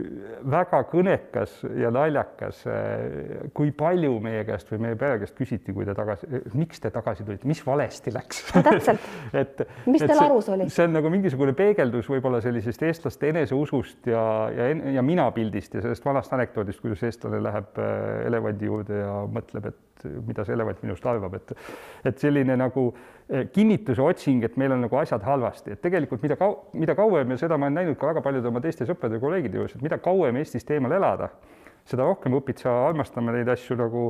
väga 0.49 0.79
kõnekas 0.89 1.59
ja 1.77 1.91
naljakas, 1.93 2.63
äh, 2.65 3.43
kui 3.53 3.69
palju 3.77 4.15
meie 4.23 4.41
käest 4.47 4.71
või 4.73 4.81
meie 4.87 4.97
pere 4.97 5.19
käest 5.21 5.37
küsiti, 5.37 5.75
kui 5.75 5.85
te 5.85 5.93
tagasi, 5.97 6.29
miks 6.57 6.81
te 6.81 6.89
tagasi 6.93 7.25
tulite, 7.27 7.47
mis 7.49 7.61
valesti 7.65 8.13
läks. 8.15 8.41
No 8.55 8.63
täpselt. 8.65 9.05
Et 9.43 9.63
mis 9.85 10.01
teil 10.01 10.17
arus 10.17 10.49
oli? 10.53 10.67
see 10.73 10.89
on 10.89 10.97
nagu 10.97 11.13
mingisugune 11.13 11.53
peegeldus 11.57 12.09
võib-olla 12.09 12.41
sellisest 12.43 12.81
eestlaste 12.89 13.29
eneseusust 13.29 14.09
ja, 14.09 14.25
ja, 14.49 14.69
ja 14.97 15.05
minapildist 15.05 15.77
ja 15.77 15.85
sellest 15.85 16.05
vanast 16.05 16.33
anekdoodist, 16.33 16.81
kuidas 16.81 17.05
eestlane 17.05 17.41
läheb 17.43 17.77
äh, 17.77 18.25
elevandi 18.31 18.71
juurde 18.71 19.01
ja 19.03 19.17
mõtleb, 19.29 19.69
et 19.69 20.07
mida 20.25 20.43
see 20.43 20.57
elevant 20.57 20.81
minust 20.83 21.05
arvab, 21.07 21.37
et 21.37 21.53
et 22.09 22.17
selline 22.19 22.57
nagu 22.59 22.89
kinnituse 23.53 24.01
otsing, 24.03 24.43
et 24.43 24.57
meil 24.59 24.73
on 24.75 24.83
nagu 24.83 24.97
asjad 24.99 25.23
halvasti, 25.23 25.77
et 25.77 25.81
tegelikult 25.81 26.23
mida 26.25 26.35
kau-, 26.39 26.57
mida 26.75 26.95
kauem 26.97 27.31
ja 27.31 27.37
seda 27.39 27.57
ma 27.57 27.69
olen 27.69 27.79
näinud 27.79 27.97
ka 27.99 28.09
väga 28.09 28.22
paljude 28.23 28.49
oma 28.49 28.61
teiste 28.63 28.87
sõprade 28.89 29.19
ja 29.19 29.23
kolleegide 29.23 29.59
juures, 29.59 29.75
et 29.75 29.83
mida 29.85 29.99
kauem 30.01 30.39
Eestist 30.41 30.71
eemal 30.71 30.95
elada, 30.97 31.29
seda 31.89 32.07
rohkem 32.07 32.39
õpid 32.39 32.63
sa 32.63 32.73
armastama 32.87 33.35
neid 33.35 33.51
asju 33.51 33.77
nagu 33.79 34.07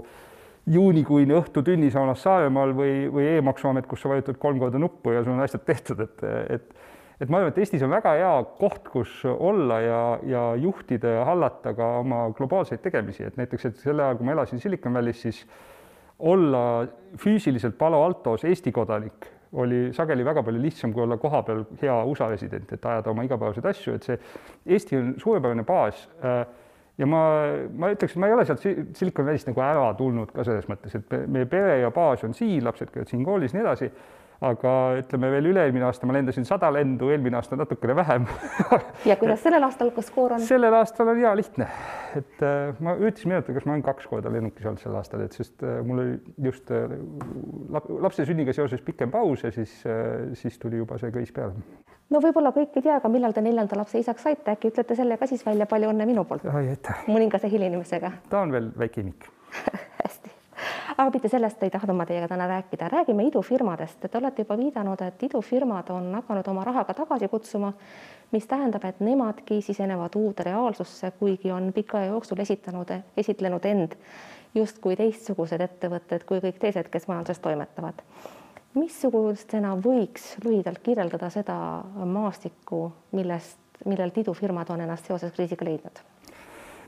juunikuine 0.73 1.35
õhtu 1.41 1.63
tünnisaunas 1.65 2.21
Saaremaal 2.23 2.71
või, 2.77 2.95
või 3.11 3.27
e-maksuamet, 3.33 3.87
kus 3.89 4.05
sa 4.05 4.13
vajutad 4.13 4.39
kolm 4.39 4.61
korda 4.61 4.79
nuppu 4.79 5.11
ja 5.11 5.23
sul 5.23 5.35
on 5.35 5.43
asjad 5.43 5.65
tehtud, 5.67 6.05
et, 6.05 6.27
et 6.55 6.73
et 7.21 7.29
ma 7.29 7.39
arvan, 7.39 7.53
et 7.53 7.59
Eestis 7.61 7.83
on 7.85 7.91
väga 7.93 8.15
hea 8.17 8.31
koht, 8.59 8.87
kus 8.91 9.11
olla 9.31 9.77
ja, 9.83 9.99
ja 10.27 10.41
juhtida 10.59 11.19
ja 11.19 11.27
hallata 11.29 11.71
ka 11.77 11.89
oma 12.01 12.25
globaalseid 12.35 12.81
tegemisi, 12.83 13.23
et 13.27 13.37
näiteks, 13.39 13.69
et 13.69 13.83
sel 13.83 14.01
ajal, 14.01 14.17
kui 14.19 14.27
ma 14.27 14.33
elasin 14.35 14.59
Silicon 14.59 14.97
Valley's, 14.97 15.21
siis 15.23 15.43
olla 16.19 16.83
füüsiliselt 17.19 17.77
Palo 17.77 18.01
Altos 18.03 18.43
Eesti 18.49 18.73
kodanik 18.75 19.29
oli 19.53 19.83
sageli 19.93 20.25
väga 20.25 20.43
palju 20.43 20.61
lihtsam, 20.61 20.93
kui 20.93 21.03
olla 21.03 21.17
kohapeal 21.21 21.63
hea 21.81 21.95
USA 22.09 22.29
resident, 22.31 22.71
et 22.73 22.85
ajada 22.85 23.11
oma 23.11 23.25
igapäevaseid 23.27 23.69
asju, 23.69 23.95
et 23.97 24.07
see 24.07 24.19
Eesti 24.75 24.97
on 24.97 25.13
suurepärane 25.21 25.65
baas. 25.67 26.07
Äh, 26.23 26.43
ja 26.97 27.09
ma, 27.09 27.21
ma 27.77 27.91
ütleks, 27.93 28.17
ma 28.21 28.29
ei 28.29 28.35
ole 28.35 28.45
sealt 28.45 28.65
Silicon 28.97 29.25
Valley'st 29.25 29.49
nagu 29.49 29.63
ära 29.65 29.85
tulnud 29.97 30.33
ka 30.33 30.45
selles 30.45 30.67
mõttes, 30.69 30.97
et 30.97 31.15
meie 31.27 31.49
pere 31.49 31.79
ja 31.81 31.93
baas 31.93 32.25
on 32.25 32.35
siin, 32.37 32.63
lapsed 32.65 32.91
käivad 32.93 33.09
siin 33.09 33.25
koolis, 33.25 33.55
nii 33.55 33.63
edasi 33.65 33.89
aga 34.43 34.73
ütleme 34.99 35.29
veel 35.31 35.47
üle-eelmine 35.53 35.85
aasta 35.87 36.07
ma 36.07 36.15
lendasin 36.15 36.45
sada 36.47 36.69
lendu, 36.73 37.09
eelmine 37.13 37.37
aasta 37.39 37.57
natukene 37.59 37.95
vähem 37.95 38.25
ja 39.09 39.15
kuidas 39.19 39.43
sellel 39.45 39.63
aastal, 39.67 39.93
kas 39.95 40.09
skoor 40.11 40.35
on? 40.35 40.43
sellel 40.43 40.75
aastal 40.79 41.11
on 41.13 41.21
hea 41.21 41.31
lihtne, 41.39 41.67
et 42.19 42.43
äh, 42.43 42.73
ma 42.83 42.97
üritasin 42.99 43.31
meenutada, 43.31 43.55
kas 43.57 43.67
ma 43.69 43.75
olen 43.77 43.85
kaks 43.85 44.09
korda 44.11 44.33
lennukis 44.33 44.67
olnud 44.67 44.83
sel 44.83 44.99
aastal, 44.99 45.23
et 45.25 45.37
sest 45.37 45.63
äh, 45.63 45.79
mul 45.87 46.03
oli 46.03 46.17
just 46.49 46.73
äh, 46.75 46.97
lapse 48.03 48.27
sünniga 48.27 48.55
seoses 48.55 48.83
pikem 48.83 49.13
paus 49.13 49.45
ja 49.47 49.53
siis, 49.55 49.79
siis 50.39 50.59
tuli 50.59 50.81
juba 50.81 50.99
see 51.01 51.13
köis 51.15 51.31
peale. 51.35 51.55
no 52.11 52.23
võib-olla 52.23 52.53
kõik 52.55 52.75
ei 52.75 52.87
tea, 52.89 52.99
aga 52.99 53.11
millal 53.13 53.35
te 53.35 53.45
neljanda 53.45 53.79
lapse 53.79 54.01
isaks 54.01 54.27
saite, 54.27 54.57
äkki 54.57 54.73
ütlete 54.73 54.99
selle 54.99 55.19
ka 55.21 55.29
siis 55.29 55.45
välja, 55.47 55.69
palju 55.69 55.93
õnne 55.93 56.09
minu 56.09 56.27
poolt. 56.27 56.47
mõningase 57.07 57.51
hilinemisega. 57.51 58.17
ta 58.29 58.43
on 58.43 58.55
veel 58.55 58.73
väike 58.77 59.05
imik 59.05 59.29
hästi 60.03 60.32
aga 60.97 61.09
mitte 61.13 61.29
sellest 61.29 61.63
ei 61.63 61.71
tahtnud 61.73 61.97
ma 61.97 62.05
teiega 62.05 62.27
täna 62.27 62.47
rääkida, 62.47 62.89
räägime 62.91 63.25
idufirmadest. 63.27 64.05
Te 64.11 64.17
olete 64.17 64.45
juba 64.45 64.57
viidanud, 64.57 65.01
et 65.01 65.23
idufirmad 65.23 65.89
on 65.89 66.11
hakanud 66.15 66.47
oma 66.47 66.63
rahaga 66.63 66.93
tagasi 66.93 67.27
kutsuma, 67.27 67.73
mis 68.31 68.47
tähendab, 68.47 68.85
et 68.85 68.99
nemadki 68.99 69.61
sisenevad 69.61 70.15
uude 70.15 70.43
reaalsusse, 70.43 71.11
kuigi 71.19 71.51
on 71.51 71.71
pika 71.73 71.97
aja 71.97 72.13
jooksul 72.13 72.39
esitanud, 72.45 72.93
esitlenud 73.17 73.65
end 73.65 73.97
justkui 74.55 74.95
teistsugused 74.95 75.61
ettevõtted 75.61 76.25
kui 76.29 76.41
kõik 76.43 76.61
teised, 76.61 76.89
kes 76.89 77.07
majanduses 77.07 77.41
toimetavad. 77.41 78.01
missugustena 78.73 79.75
võiks 79.77 80.37
lühidalt 80.45 80.79
kirjeldada 80.83 81.29
seda 81.29 81.55
maastikku, 82.05 82.91
millest, 83.11 83.59
millelt 83.85 84.17
idufirmad 84.17 84.69
on 84.69 84.81
ennast 84.81 85.05
seoses 85.05 85.31
kriisiga 85.31 85.65
leidnud? 85.65 86.01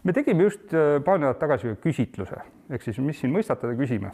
me 0.04 0.14
tegime 0.14 0.44
just 0.44 0.74
äh, 0.74 1.04
paar 1.06 1.18
nädalat 1.20 1.40
tagasi 1.40 1.76
küsitluse, 1.82 2.42
ehk 2.70 2.86
siis 2.86 3.00
mis 3.04 3.20
siin 3.22 3.34
mõistatada, 3.34 3.76
küsime. 3.78 4.12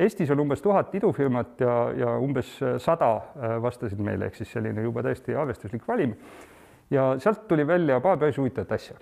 Eestis 0.00 0.30
on 0.30 0.40
umbes 0.44 0.62
tuhat 0.62 0.94
idufirmat 0.94 1.60
ja, 1.60 1.74
ja 1.98 2.14
umbes 2.22 2.52
äh, 2.62 2.78
sada 2.82 3.10
äh, 3.16 3.56
vastasid 3.62 4.00
meile, 4.02 4.30
ehk 4.30 4.38
siis 4.38 4.52
selline 4.54 4.86
juba 4.86 5.04
täiesti 5.06 5.36
arvestuslik 5.36 5.86
valim. 5.88 6.14
ja 6.90 7.14
sealt 7.18 7.46
tuli 7.48 7.66
välja 7.66 8.00
paar 8.00 8.18
päris 8.18 8.38
huvitavat 8.38 8.72
asja. 8.72 8.96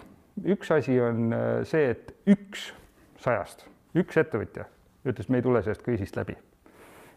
üks 0.45 0.73
asi 0.75 1.01
on 1.01 1.35
see, 1.65 1.91
et 1.91 2.15
üks 2.27 2.73
sajast, 3.19 3.67
üks 3.95 4.17
ettevõtja 4.21 4.69
ütles, 5.09 5.29
me 5.29 5.41
ei 5.41 5.43
tule 5.43 5.63
sellest 5.63 5.83
kriisist 5.83 6.17
läbi 6.17 6.37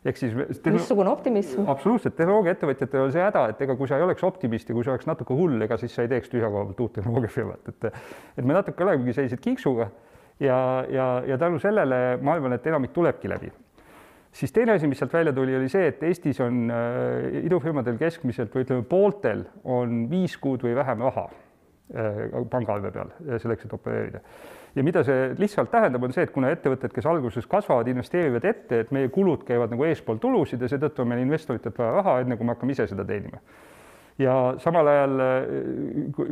ehk 0.05 0.17
siis 0.17 0.34
missugune 0.65 1.10
optimism? 1.12 1.67
absoluutselt, 1.70 2.15
tehnoloogiaettevõtjatel 2.17 3.03
on 3.05 3.12
see 3.13 3.22
häda, 3.22 3.43
et 3.53 3.60
ega 3.65 3.75
kui 3.77 3.89
sa 3.89 4.00
ei 4.00 4.05
oleks 4.05 4.24
optimist 4.25 4.70
ja 4.70 4.75
kui 4.77 4.86
sa 4.86 4.96
oleks 4.96 5.10
natuke 5.10 5.36
hull, 5.38 5.62
ega 5.62 5.77
siis 5.77 5.93
sa 5.96 6.05
ei 6.05 6.10
teeks 6.12 6.31
tühja 6.31 6.50
koha 6.50 6.70
pealt 6.70 6.81
uut 6.86 6.96
tehnoloogiafirmat, 6.98 7.70
et 7.70 7.89
et 7.91 8.46
me 8.46 8.58
natuke 8.58 8.86
olemegi 8.86 9.13
sellised 9.20 9.43
kiiksuga 9.43 9.91
ja, 10.41 10.86
ja, 10.89 11.07
ja 11.27 11.38
tänu 11.38 11.60
sellele 11.62 12.17
ma 12.21 12.36
arvan, 12.36 12.57
et 12.57 12.67
enamik 12.67 12.93
tulebki 12.95 13.29
läbi. 13.29 13.51
siis 14.31 14.51
teine 14.51 14.77
asi, 14.77 14.88
mis 14.88 15.00
sealt 15.00 15.13
välja 15.13 15.33
tuli, 15.33 15.55
oli 15.55 15.69
see, 15.69 15.88
et 15.91 16.03
Eestis 16.03 16.39
on 16.41 16.71
äh, 16.71 17.43
idufirmadel 17.45 17.98
keskmiselt 18.00 18.55
või 18.55 18.65
ütleme, 18.65 18.88
pooltel 18.88 19.45
on 19.63 20.07
viis 20.10 20.38
kuud 20.38 20.63
või 20.63 20.75
vähem 20.75 21.03
raha 21.07 21.27
äh, 21.27 22.24
pangaarve 22.50 22.91
peal 22.91 23.13
selleks, 23.38 23.65
et 23.67 23.79
opereerida 23.79 24.24
ja 24.75 24.83
mida 24.83 25.03
see 25.03 25.31
lihtsalt 25.39 25.71
tähendab, 25.71 26.03
on 26.03 26.13
see, 26.15 26.24
et 26.24 26.31
kuna 26.31 26.51
ettevõtted, 26.53 26.93
kes 26.95 27.07
alguses 27.10 27.48
kasvavad, 27.50 27.89
investeerivad 27.91 28.45
ette, 28.48 28.83
et 28.86 28.93
meie 28.95 29.10
kulud 29.13 29.43
käivad 29.48 29.74
nagu 29.74 29.83
eespool 29.88 30.21
tulusid 30.21 30.63
ja 30.63 30.69
seetõttu 30.71 31.03
on 31.03 31.12
meil 31.12 31.25
investoritelt 31.25 31.77
vaja 31.77 31.98
raha, 32.00 32.19
enne 32.24 32.38
kui 32.39 32.48
me 32.48 32.55
hakkame 32.55 32.75
ise 32.77 32.88
seda 32.91 33.05
teenima. 33.07 33.41
Ja 34.20 34.56
samal 34.63 34.88
ajal, 34.88 35.22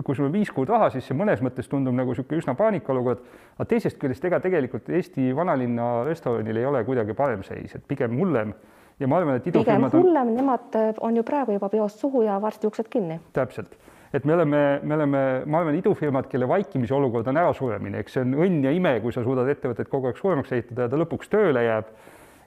kui 0.04 0.16
sul 0.16 0.28
on 0.28 0.34
viis 0.34 0.52
kuud 0.54 0.70
raha, 0.70 0.90
siis 0.94 1.08
see 1.08 1.18
mõnes 1.18 1.44
mõttes 1.46 1.70
tundub 1.72 1.96
nagu 1.96 2.14
niisugune 2.14 2.42
üsna 2.42 2.56
paanikaolukord, 2.60 3.24
aga 3.58 3.70
teisest 3.70 4.00
küljest 4.02 4.26
ega 4.26 4.42
tegelikult 4.44 4.90
Eesti 4.90 5.32
vanalinna 5.36 5.92
restoranil 6.08 6.60
ei 6.60 6.68
ole 6.70 6.84
kuidagi 6.88 7.16
parem 7.18 7.44
seis, 7.48 7.76
et 7.76 7.86
pigem 7.88 8.18
hullem 8.20 8.54
ja 9.00 9.08
ma 9.08 9.22
arvan, 9.22 9.40
et 9.40 9.48
idufirmad 9.48 9.92
pigem 9.92 10.04
hullem 10.04 10.34
on..., 10.34 10.36
nemad 10.42 10.82
on 11.00 11.22
ju 11.22 11.24
praegu 11.24 11.56
juba 11.56 11.70
peost 11.70 12.04
suhu 12.04 12.26
ja 12.28 12.42
varsti 12.42 12.68
uksed 12.68 12.92
kinni. 12.92 13.20
täpselt 13.34 13.78
et 14.14 14.26
me 14.26 14.34
oleme, 14.34 14.80
me 14.84 14.96
oleme, 14.96 15.24
ma 15.46 15.62
arvan, 15.62 15.76
idufirmad, 15.78 16.28
kelle 16.32 16.48
vaikimise 16.50 16.94
olukord 16.98 17.28
on 17.30 17.38
ärasuremine, 17.38 18.02
eks 18.02 18.18
see 18.18 18.26
on 18.26 18.38
õnn 18.46 18.64
ja 18.66 18.74
ime, 18.74 18.96
kui 19.04 19.14
sa 19.14 19.24
suudad 19.26 19.50
ettevõtet 19.52 19.90
kogu 19.92 20.10
aeg 20.10 20.18
suuremaks 20.18 20.54
ehitada 20.56 20.88
ja 20.88 20.92
ta 20.92 21.00
lõpuks 21.00 21.30
tööle 21.30 21.64
jääb. 21.66 21.92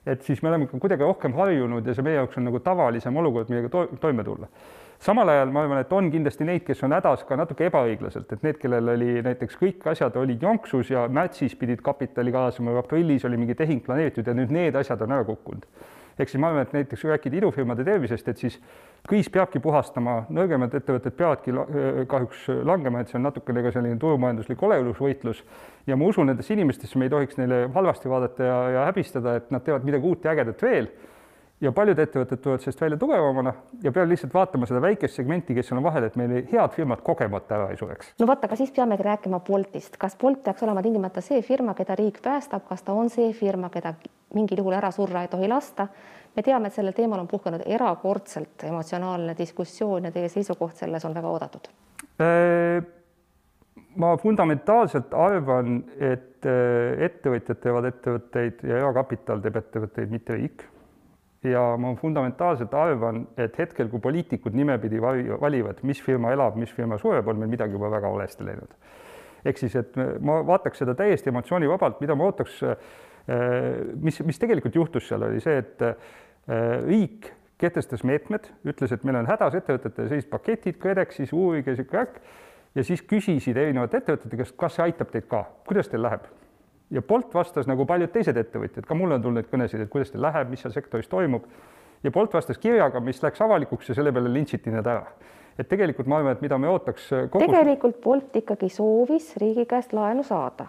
et 0.05 0.21
siis 0.21 0.41
me 0.43 0.49
oleme 0.49 0.67
kuidagi 0.67 1.03
rohkem 1.03 1.33
harjunud 1.33 1.85
ja 1.87 1.93
see 1.95 2.03
meie 2.03 2.17
jaoks 2.17 2.37
on 2.37 2.43
nagu 2.43 2.59
tavalisem 2.59 3.17
olukord, 3.17 3.49
millega 3.49 3.69
to 3.71 3.85
toime 4.01 4.23
tulla. 4.23 4.49
Samal 5.03 5.29
ajal 5.29 5.51
ma 5.51 5.63
arvan, 5.65 5.81
et 5.83 5.93
on 5.93 6.09
kindlasti 6.11 6.45
neid, 6.47 6.63
kes 6.67 6.83
on 6.87 6.95
hädas 6.95 7.25
ka 7.27 7.37
natuke 7.39 7.67
ebaõiglaselt, 7.67 8.29
et 8.31 8.45
need, 8.45 8.59
kellel 8.61 8.93
oli 8.95 9.17
näiteks 9.25 9.57
kõik 9.59 9.87
asjad 9.91 10.15
olid 10.19 10.43
jonksus 10.43 10.93
ja 10.93 11.07
märtsis 11.11 11.57
pidid 11.59 11.83
kapitali 11.83 12.31
kaasama 12.31 12.77
aprillis 12.79 13.25
oli 13.27 13.39
mingi 13.41 13.57
tehing 13.59 13.83
planeeritud 13.85 14.27
ja 14.27 14.37
nüüd 14.37 14.53
need 14.53 14.79
asjad 14.79 15.03
on 15.03 15.17
ära 15.17 15.27
kukkunud 15.27 15.67
ehk 16.19 16.29
siis 16.29 16.41
ma 16.41 16.49
arvan, 16.51 16.67
et 16.67 16.73
näiteks 16.75 17.01
kui 17.01 17.09
rääkida 17.09 17.39
idufirmade 17.39 17.85
tervisest, 17.87 18.27
et 18.29 18.41
siis 18.41 18.59
kriis 19.07 19.29
peabki 19.33 19.59
puhastama, 19.63 20.23
nõrgemad 20.33 20.75
ettevõtted 20.77 21.15
peavadki 21.17 21.55
kahjuks 22.09 22.45
langema, 22.67 23.01
et 23.01 23.11
see 23.11 23.17
on 23.19 23.25
natukene 23.27 23.63
ka 23.65 23.71
selline 23.73 23.97
turumajanduslik 24.01 24.61
olelusvõitlus. 24.63 25.43
ja 25.87 25.97
ma 25.97 26.05
usun 26.05 26.29
nendesse 26.29 26.53
inimestesse, 26.53 26.99
me 26.99 27.09
ei 27.09 27.13
tohiks 27.13 27.37
neile 27.37 27.67
halvasti 27.73 28.09
vaadata 28.09 28.43
ja, 28.43 28.59
ja 28.77 28.85
häbistada, 28.91 29.35
et 29.35 29.49
nad 29.51 29.63
teevad 29.65 29.83
midagi 29.83 30.07
uut 30.07 30.23
ja 30.23 30.31
ägedat 30.31 30.61
veel 30.61 30.87
ja 31.63 31.71
paljud 31.75 31.99
ettevõtted 31.99 32.41
tulevad 32.43 32.63
sellest 32.63 32.81
välja 32.81 32.97
tugevamana 32.99 33.53
ja 33.83 33.91
peab 33.95 34.09
lihtsalt 34.11 34.33
vaatama 34.35 34.67
seda 34.69 34.81
väikest 34.83 35.19
segmenti, 35.19 35.55
kes 35.55 35.69
seal 35.69 35.79
on 35.79 35.85
vahel, 35.85 36.07
et 36.07 36.17
meil 36.19 36.33
head 36.51 36.73
firmad 36.75 37.03
kogemata 37.05 37.57
ära 37.57 37.69
ei 37.71 37.79
sureks. 37.79 38.13
no 38.19 38.27
vot, 38.29 38.43
aga 38.43 38.57
siis 38.59 38.73
peamegi 38.75 39.05
rääkima 39.07 39.39
Boltist, 39.47 39.97
kas 40.01 40.17
Bolt 40.19 40.43
peaks 40.43 40.63
olema 40.65 40.83
tingimata 40.83 41.23
see 41.23 41.41
firma, 41.45 41.75
keda 41.77 41.95
riik 41.99 42.19
päästab, 42.23 42.65
kas 42.69 42.83
ta 42.83 42.95
on 42.97 43.11
see 43.13 43.31
firma, 43.37 43.69
keda 43.73 43.93
mingil 44.35 44.63
juhul 44.63 44.75
ära 44.79 44.91
surra 44.91 45.23
ei 45.23 45.31
tohi 45.31 45.47
lasta? 45.51 45.87
me 46.35 46.41
teame, 46.41 46.67
et 46.67 46.73
sellel 46.73 46.95
teemal 46.97 47.21
on 47.21 47.29
puhkenud 47.29 47.61
erakordselt 47.69 48.65
emotsionaalne 48.65 49.35
diskussioon 49.37 50.09
ja 50.09 50.11
teie 50.11 50.29
seisukoht 50.33 50.81
selles 50.81 51.05
on 51.05 51.13
väga 51.13 51.29
oodatud. 51.29 51.69
Äh, 52.17 52.81
ma 54.01 54.15
fundamentaalselt 54.17 55.13
arvan, 55.13 55.83
et 55.99 56.49
äh, 56.49 57.05
ettevõtjad 57.05 57.61
teevad 57.61 57.91
ettevõtteid 57.91 58.65
ja 58.65 58.81
erakapital 58.81 59.45
teeb 59.45 59.61
ettevõtteid, 59.61 60.09
mitte 60.09 60.39
riik 60.39 60.65
ja 61.43 61.63
ma 61.77 61.93
fundamentaalselt 61.99 62.73
arvan, 62.73 63.23
et 63.37 63.57
hetkel, 63.59 63.89
kui 63.91 64.01
poliitikud 64.03 64.55
nimepidi 64.55 65.01
valivad, 65.01 65.81
mis 65.83 66.01
firma 66.03 66.31
elab, 66.33 66.55
mis 66.59 66.71
firma 66.73 66.97
sureb, 67.01 67.27
on 67.27 67.41
meil 67.41 67.51
midagi 67.51 67.75
juba 67.75 67.91
väga 67.91 68.11
valesti 68.11 68.47
läinud. 68.47 68.75
ehk 69.43 69.57
siis, 69.59 69.75
et 69.75 69.97
ma 70.23 70.37
vaataks 70.47 70.79
seda 70.79 70.93
täiesti 70.95 71.27
emotsioonivabalt, 71.29 71.99
mida 71.99 72.15
ma 72.15 72.29
ootaks, 72.29 72.61
eh, 72.63 72.77
mis, 73.99 74.21
mis 74.23 74.39
tegelikult 74.39 74.75
juhtus 74.75 75.07
seal, 75.07 75.25
oli 75.27 75.41
see, 75.43 75.57
et 75.59 75.83
eh, 75.83 76.77
riik 76.87 77.33
kehtestas 77.59 78.03
meetmed, 78.07 78.47
ütles, 78.67 78.91
et 78.91 79.03
meil 79.03 79.19
on 79.19 79.27
hädas 79.27 79.55
ettevõtetele 79.59 80.07
sellised 80.09 80.31
paketid, 80.31 80.79
KredExis, 80.79 81.35
uurige 81.35 81.75
sihuke 81.75 81.97
värk 81.97 82.21
ja 82.75 82.87
siis 82.87 83.03
küsisid 83.07 83.59
erinevate 83.59 83.99
ettevõtete 83.99 84.39
käest, 84.39 84.55
kas 84.59 84.79
see 84.79 84.87
aitab 84.87 85.11
teid 85.11 85.27
ka, 85.31 85.43
kuidas 85.67 85.91
teil 85.91 86.03
läheb 86.07 86.25
ja 86.93 87.01
Bolt 87.01 87.33
vastas 87.33 87.67
nagu 87.67 87.85
paljud 87.89 88.11
teised 88.13 88.37
ettevõtjad, 88.37 88.85
ka 88.87 88.97
mulle 88.97 89.17
on 89.17 89.25
tulnud 89.25 89.47
kõnesid, 89.51 89.81
et 89.83 89.91
kuidas 89.91 90.13
teil 90.13 90.21
läheb, 90.23 90.51
mis 90.53 90.61
seal 90.61 90.73
sektoris 90.75 91.09
toimub. 91.09 91.47
ja 92.03 92.11
Bolt 92.11 92.33
vastas 92.33 92.57
kirjaga, 92.57 92.99
mis 92.99 93.23
läks 93.23 93.41
avalikuks 93.41 93.89
ja 93.89 93.95
selle 93.97 94.11
peale 94.11 94.33
lintšiti 94.33 94.71
need 94.71 94.87
ära. 94.87 95.05
et 95.57 95.69
tegelikult 95.69 96.07
ma 96.07 96.17
arvan, 96.17 96.37
et 96.37 96.41
mida 96.41 96.57
me 96.57 96.69
ootaks 96.69 97.09
kogu.... 97.29 97.45
tegelikult 97.45 98.01
Bolt 98.01 98.35
ikkagi 98.35 98.69
soovis 98.69 99.35
riigi 99.37 99.65
käest 99.65 99.93
laenu 99.93 100.23
saada. 100.23 100.67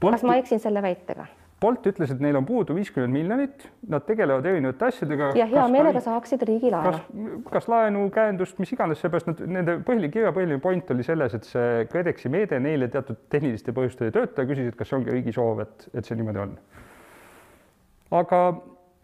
kas 0.00 0.22
ma 0.22 0.36
eksin 0.36 0.60
selle 0.60 0.82
väitega? 0.82 1.26
Bolt 1.62 1.86
ütles, 1.86 2.10
et 2.10 2.20
neil 2.22 2.36
on 2.38 2.46
puudu 2.46 2.74
viiskümmend 2.74 3.14
miljonit, 3.14 3.68
nad 3.90 4.02
tegelevad 4.06 4.46
erinevate 4.50 4.88
asjadega. 4.88 5.30
ja 5.38 5.46
hea 5.46 5.66
meelega 5.70 6.00
ka, 6.00 6.04
saaksid 6.08 6.42
riigilaenu. 6.48 6.90
kas, 6.90 7.46
kas 7.52 7.68
laenu, 7.70 8.02
käendust, 8.14 8.58
mis 8.62 8.72
iganes, 8.74 8.98
seepärast 9.02 9.30
nad, 9.30 9.42
nende 9.58 9.78
põhiline, 9.86 10.10
kirja 10.12 10.34
põhiline 10.34 10.58
point 10.62 10.90
oli 10.94 11.06
selles, 11.06 11.36
et 11.38 11.46
see 11.46 11.86
KredExi 11.92 12.32
meede 12.32 12.58
neile 12.62 12.90
teatud 12.92 13.20
tehniliste 13.32 13.74
põhjuste 13.76 14.08
ei 14.08 14.14
tööta 14.16 14.42
ja 14.42 14.50
küsisid, 14.50 14.76
kas 14.78 14.90
see 14.90 14.98
ongi 14.98 15.14
riigi 15.14 15.34
soov, 15.36 15.62
et, 15.62 15.88
et 15.94 16.08
see 16.08 16.18
niimoodi 16.18 16.42
on. 16.42 16.56
aga 18.22 18.42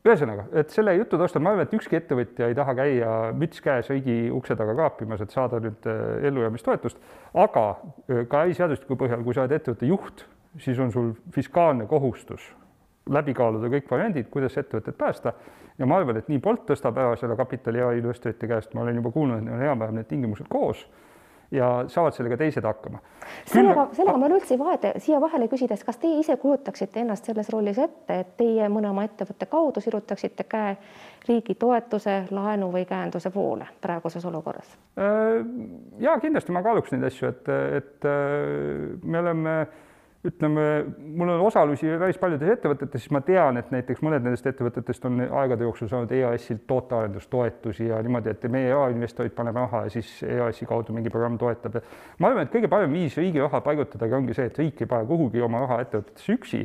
ühesõnaga, 0.08 0.46
et 0.58 0.72
selle 0.72 0.94
jutu 0.96 1.18
taustal 1.20 1.42
ma 1.44 1.52
arvan, 1.52 1.66
et 1.68 1.76
ükski 1.78 1.98
ettevõtja 1.98 2.48
ei 2.48 2.56
taha 2.56 2.74
käia 2.78 3.12
müts 3.36 3.62
käes 3.62 3.90
riigi 3.92 4.32
ukse 4.34 4.56
taga 4.58 4.74
kraapimas, 4.78 5.22
et 5.22 5.34
saada 5.34 5.60
nüüd 5.62 5.86
äh, 5.90 6.26
ellujäämistoetust, 6.30 6.98
aga 7.34 7.64
äh, 7.74 8.24
ka 8.30 8.44
äriseadustiku 8.46 8.98
põhjal, 9.00 9.22
kui 9.26 9.36
sa 9.36 9.44
oled 9.44 9.56
ettevõtte 9.58 9.90
juht 9.90 10.26
siis 10.58 10.78
on 10.78 10.92
sul 10.92 11.12
fiskaalne 11.34 11.86
kohustus 11.86 12.54
läbi 13.08 13.34
kaaluda 13.34 13.70
kõik 13.72 13.90
variandid, 13.90 14.28
kuidas 14.30 14.56
ettevõtet 14.58 14.96
päästa 14.98 15.32
ja 15.78 15.86
ma 15.86 15.98
arvan, 16.00 16.20
et 16.20 16.28
nii 16.28 16.40
Bolt 16.42 16.66
tõstab 16.68 16.98
ära 17.00 17.16
selle 17.16 17.36
kapitali 17.38 17.80
erainvestorite 17.82 18.48
käest, 18.50 18.74
ma 18.74 18.84
olen 18.84 18.98
juba 19.00 19.12
kuulnud, 19.14 19.38
et 19.38 19.46
neil 19.46 19.58
on 19.58 19.68
enam-vähem 19.68 20.00
need 20.00 20.10
tingimused 20.10 20.48
koos 20.50 20.86
ja 21.50 21.84
saavad 21.88 22.12
sellega 22.12 22.36
teised 22.36 22.64
hakkama. 22.64 22.98
sellega, 23.48 23.86
sellega 23.96 24.20
ma 24.20 24.28
üldse 24.28 24.58
vahet, 24.60 24.84
siia 25.00 25.20
vahele 25.20 25.48
küsides, 25.48 25.84
kas 25.86 25.96
teie 25.96 26.18
ise 26.20 26.36
kujutaksite 26.36 27.00
ennast 27.00 27.30
selles 27.30 27.48
rollis 27.54 27.78
ette, 27.80 28.18
et 28.20 28.34
teie 28.36 28.68
mõne 28.68 28.90
oma 28.90 29.06
ettevõtte 29.08 29.48
kaudu 29.48 29.80
sirutaksite 29.80 30.44
käe 30.44 30.76
riigi 31.28 31.56
toetuse, 31.56 32.20
laenu 32.30 32.68
või 32.74 32.84
käenduse 32.88 33.32
poole 33.32 33.68
praeguses 33.80 34.24
olukorras? 34.28 34.76
Äh, 35.00 35.40
ja 36.04 36.18
kindlasti 36.20 36.52
ma 36.52 36.62
kaaluks 36.66 36.92
neid 36.92 37.08
asju, 37.08 37.32
et, 37.32 37.52
et 37.80 38.10
me 39.04 39.24
oleme 39.24 39.60
ütleme, 40.26 40.84
mul 40.98 41.28
on 41.28 41.40
osalusi 41.46 41.92
päris 42.00 42.18
paljudes 42.18 42.50
ettevõtetes, 42.56 43.04
siis 43.04 43.12
ma 43.14 43.20
tean, 43.22 43.60
et 43.60 43.70
näiteks 43.70 44.02
mõned 44.02 44.24
nendest 44.26 44.46
ettevõtetest 44.50 45.06
on 45.06 45.20
aegade 45.26 45.66
jooksul 45.66 45.90
saanud 45.92 46.12
EAS-ilt 46.14 46.64
tootearendustoetusi 46.70 47.86
ja 47.92 48.00
niimoodi, 48.02 48.34
et 48.34 48.48
meie 48.50 48.72
erainvestorid 48.72 49.36
paneme 49.36 49.62
raha 49.66 49.84
ja 49.86 49.94
siis 49.94 50.10
EAS-i 50.26 50.66
kaudu 50.66 50.96
mingi 50.96 51.12
programm 51.14 51.38
toetab. 51.38 51.78
ma 52.18 52.32
arvan, 52.32 52.48
et 52.48 52.54
kõige 52.54 52.70
parem 52.72 52.92
viis 52.98 53.16
riigi 53.16 53.40
raha 53.44 53.62
paigutadagi 53.62 54.18
ongi 54.18 54.34
see, 54.34 54.50
et 54.50 54.58
riik 54.58 54.82
ei 54.82 54.90
pane 54.90 55.06
kuhugi 55.06 55.44
oma 55.44 55.62
raha 55.66 55.80
ettevõtetesse 55.86 56.34
üksi 56.34 56.64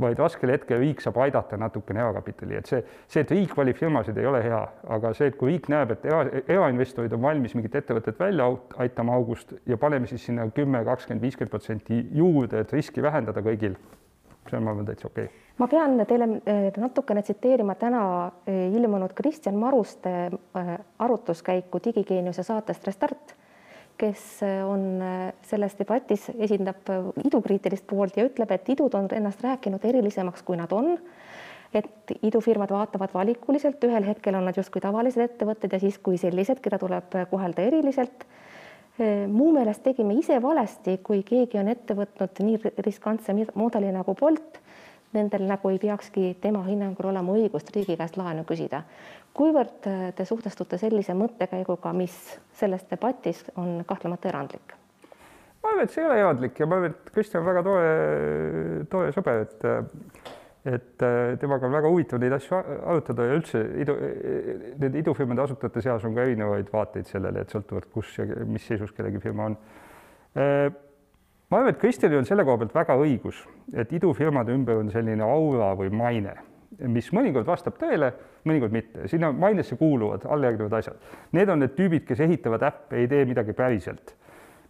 vaid 0.00 0.18
raskel 0.22 0.52
hetkel 0.52 0.78
riik 0.82 1.00
saab 1.02 1.18
aidata 1.24 1.58
natukene 1.58 2.02
erakapitali, 2.02 2.58
et 2.60 2.70
see, 2.70 2.82
see, 3.10 3.24
et 3.24 3.32
riik 3.34 3.54
valib 3.58 3.78
firmasid, 3.78 4.18
ei 4.20 4.28
ole 4.30 4.42
hea, 4.44 4.60
aga 4.94 5.12
see, 5.16 5.30
et 5.32 5.38
kui 5.38 5.52
riik 5.52 5.66
näeb, 5.72 5.94
et 5.94 6.06
era, 6.06 6.20
erainvestorid 6.46 7.16
on 7.16 7.24
valmis 7.24 7.56
mingit 7.58 7.74
ettevõtet 7.80 8.20
välja 8.20 8.46
aitama 8.84 9.16
august 9.18 9.56
ja 9.66 9.78
paneme 9.80 10.10
siis 10.10 10.28
sinna 10.28 10.46
kümme, 10.54 10.84
kakskümmend, 10.86 11.24
viiskümmend 11.26 11.54
protsenti 11.54 12.00
juurde, 12.14 12.62
et 12.62 12.72
riski 12.74 13.02
vähendada 13.02 13.42
kõigil, 13.44 13.74
see 14.46 14.60
on, 14.60 14.64
ma 14.64 14.74
arvan, 14.74 14.86
täitsa 14.88 15.10
okei. 15.10 15.26
Okay. 15.26 15.44
ma 15.58 15.70
pean 15.72 15.98
teile 16.06 16.30
eh, 16.46 16.70
natukene 16.78 17.24
tsiteerima 17.26 17.74
täna 17.80 18.04
eh, 18.46 18.68
ilmunud 18.78 19.16
Kristjan 19.18 19.58
Maruste 19.58 20.14
eh, 20.28 20.72
arutluskäiku 20.98 21.82
Digigeeniuse 21.84 22.46
saatest 22.46 22.86
Restart 22.86 23.37
kes 23.98 24.42
äh, 24.42 24.62
on 24.64 25.02
äh, 25.02 25.32
selles 25.42 25.74
debatis, 25.78 26.28
esindab 26.38 26.88
äh, 26.88 27.00
idukriitilist 27.26 27.86
poolt 27.90 28.16
ja 28.16 28.26
ütleb, 28.28 28.52
et 28.54 28.70
idud 28.72 28.94
on 28.94 29.10
ennast 29.14 29.42
rääkinud 29.44 29.84
erilisemaks, 29.84 30.44
kui 30.46 30.58
nad 30.60 30.72
on. 30.72 30.96
et 31.68 32.14
idufirmad 32.24 32.70
vaatavad 32.72 33.10
valikuliselt, 33.12 33.82
ühel 33.84 34.06
hetkel 34.06 34.38
on 34.38 34.46
nad 34.48 34.56
justkui 34.56 34.80
tavalised 34.80 35.20
ettevõtted 35.20 35.74
ja 35.76 35.80
siis, 35.82 35.98
kui 36.00 36.16
sellised, 36.16 36.62
keda 36.64 36.78
tuleb 36.80 37.12
kohelda 37.28 37.66
eriliselt. 37.68 38.24
mu 39.28 39.50
meelest 39.52 39.82
tegime 39.84 40.16
ise 40.16 40.40
valesti, 40.42 40.96
kui 41.04 41.20
keegi 41.28 41.60
on 41.60 41.68
ette 41.68 41.94
võtnud 41.94 42.40
nii 42.40 42.72
riskantse 42.86 43.36
mudeli 43.36 43.92
nagu 43.92 44.14
Bolt 44.16 44.62
nendel 45.16 45.46
nagu 45.48 45.70
ei 45.72 45.78
peakski 45.82 46.34
tema 46.40 46.62
hinnangul 46.66 47.10
olema 47.10 47.36
õigust 47.36 47.70
riigi 47.74 47.96
käest 47.96 48.18
laenu 48.20 48.44
küsida. 48.48 48.82
kuivõrd 49.34 49.86
äh, 49.86 50.08
te 50.14 50.24
suhtestute 50.24 50.78
sellise 50.78 51.14
mõttekäiguga, 51.14 51.92
mis 51.92 52.16
selles 52.52 52.84
debatis 52.90 53.44
on 53.56 53.84
kahtlemata 53.86 54.28
erandlik? 54.28 54.74
ma 55.62 55.70
arvan, 55.72 55.84
et 55.84 55.94
see 55.94 56.02
ei 56.02 56.08
ole 56.08 56.18
erandlik 56.18 56.58
ja 56.60 56.66
ma 56.66 56.78
arvan, 56.78 56.94
et 56.94 57.14
Kristjan 57.14 57.42
on 57.42 57.48
väga 57.48 57.62
tore, 57.66 57.94
tore 58.90 59.14
sõber, 59.16 59.46
et 59.46 59.70
et 60.68 61.02
äh, 61.02 61.38
temaga 61.40 61.66
on 61.66 61.72
väga 61.72 61.88
huvitav 61.88 62.20
neid 62.20 62.34
asju 62.34 62.58
arutada 62.58 63.24
ja 63.24 63.36
üldse 63.38 63.60
idu, 63.80 63.94
nende 64.82 65.00
idufirmade 65.00 65.44
asutajate 65.44 65.82
seas 65.84 66.04
on 66.04 66.16
ka 66.16 66.26
erinevaid 66.26 66.68
vaateid 66.72 67.08
sellele, 67.08 67.44
et 67.44 67.54
sõltuvalt, 67.54 67.88
kus 67.94 68.18
ja 68.18 68.26
mis 68.44 68.66
seisus 68.66 68.92
kellegi 68.92 69.22
firma 69.22 69.46
on 69.48 69.56
äh, 70.36 70.68
ma 71.50 71.58
arvan, 71.58 71.72
et 71.72 71.80
Kristjanil 71.80 72.20
on 72.20 72.28
selle 72.28 72.44
koha 72.44 72.60
pealt 72.60 72.74
väga 72.76 72.96
õigus, 73.00 73.40
et 73.72 73.92
idufirmade 73.96 74.52
ümber 74.54 74.82
on 74.82 74.90
selline 74.92 75.24
aura 75.24 75.72
või 75.78 75.90
maine, 75.94 76.34
mis 76.92 77.08
mõnikord 77.16 77.48
vastab 77.48 77.78
tõele, 77.80 78.12
mõnikord 78.48 78.74
mitte. 78.74 79.08
sinna 79.08 79.32
mainesse 79.32 79.76
kuuluvad 79.76 80.26
alljärgnevad 80.28 80.78
asjad. 80.78 80.98
Need 81.32 81.48
on 81.48 81.64
need 81.64 81.74
tüübid, 81.76 82.04
kes 82.08 82.20
ehitavad 82.20 82.62
äppe, 82.68 82.96
ei 82.96 83.08
tee 83.08 83.24
midagi 83.28 83.52
päriselt. 83.56 84.14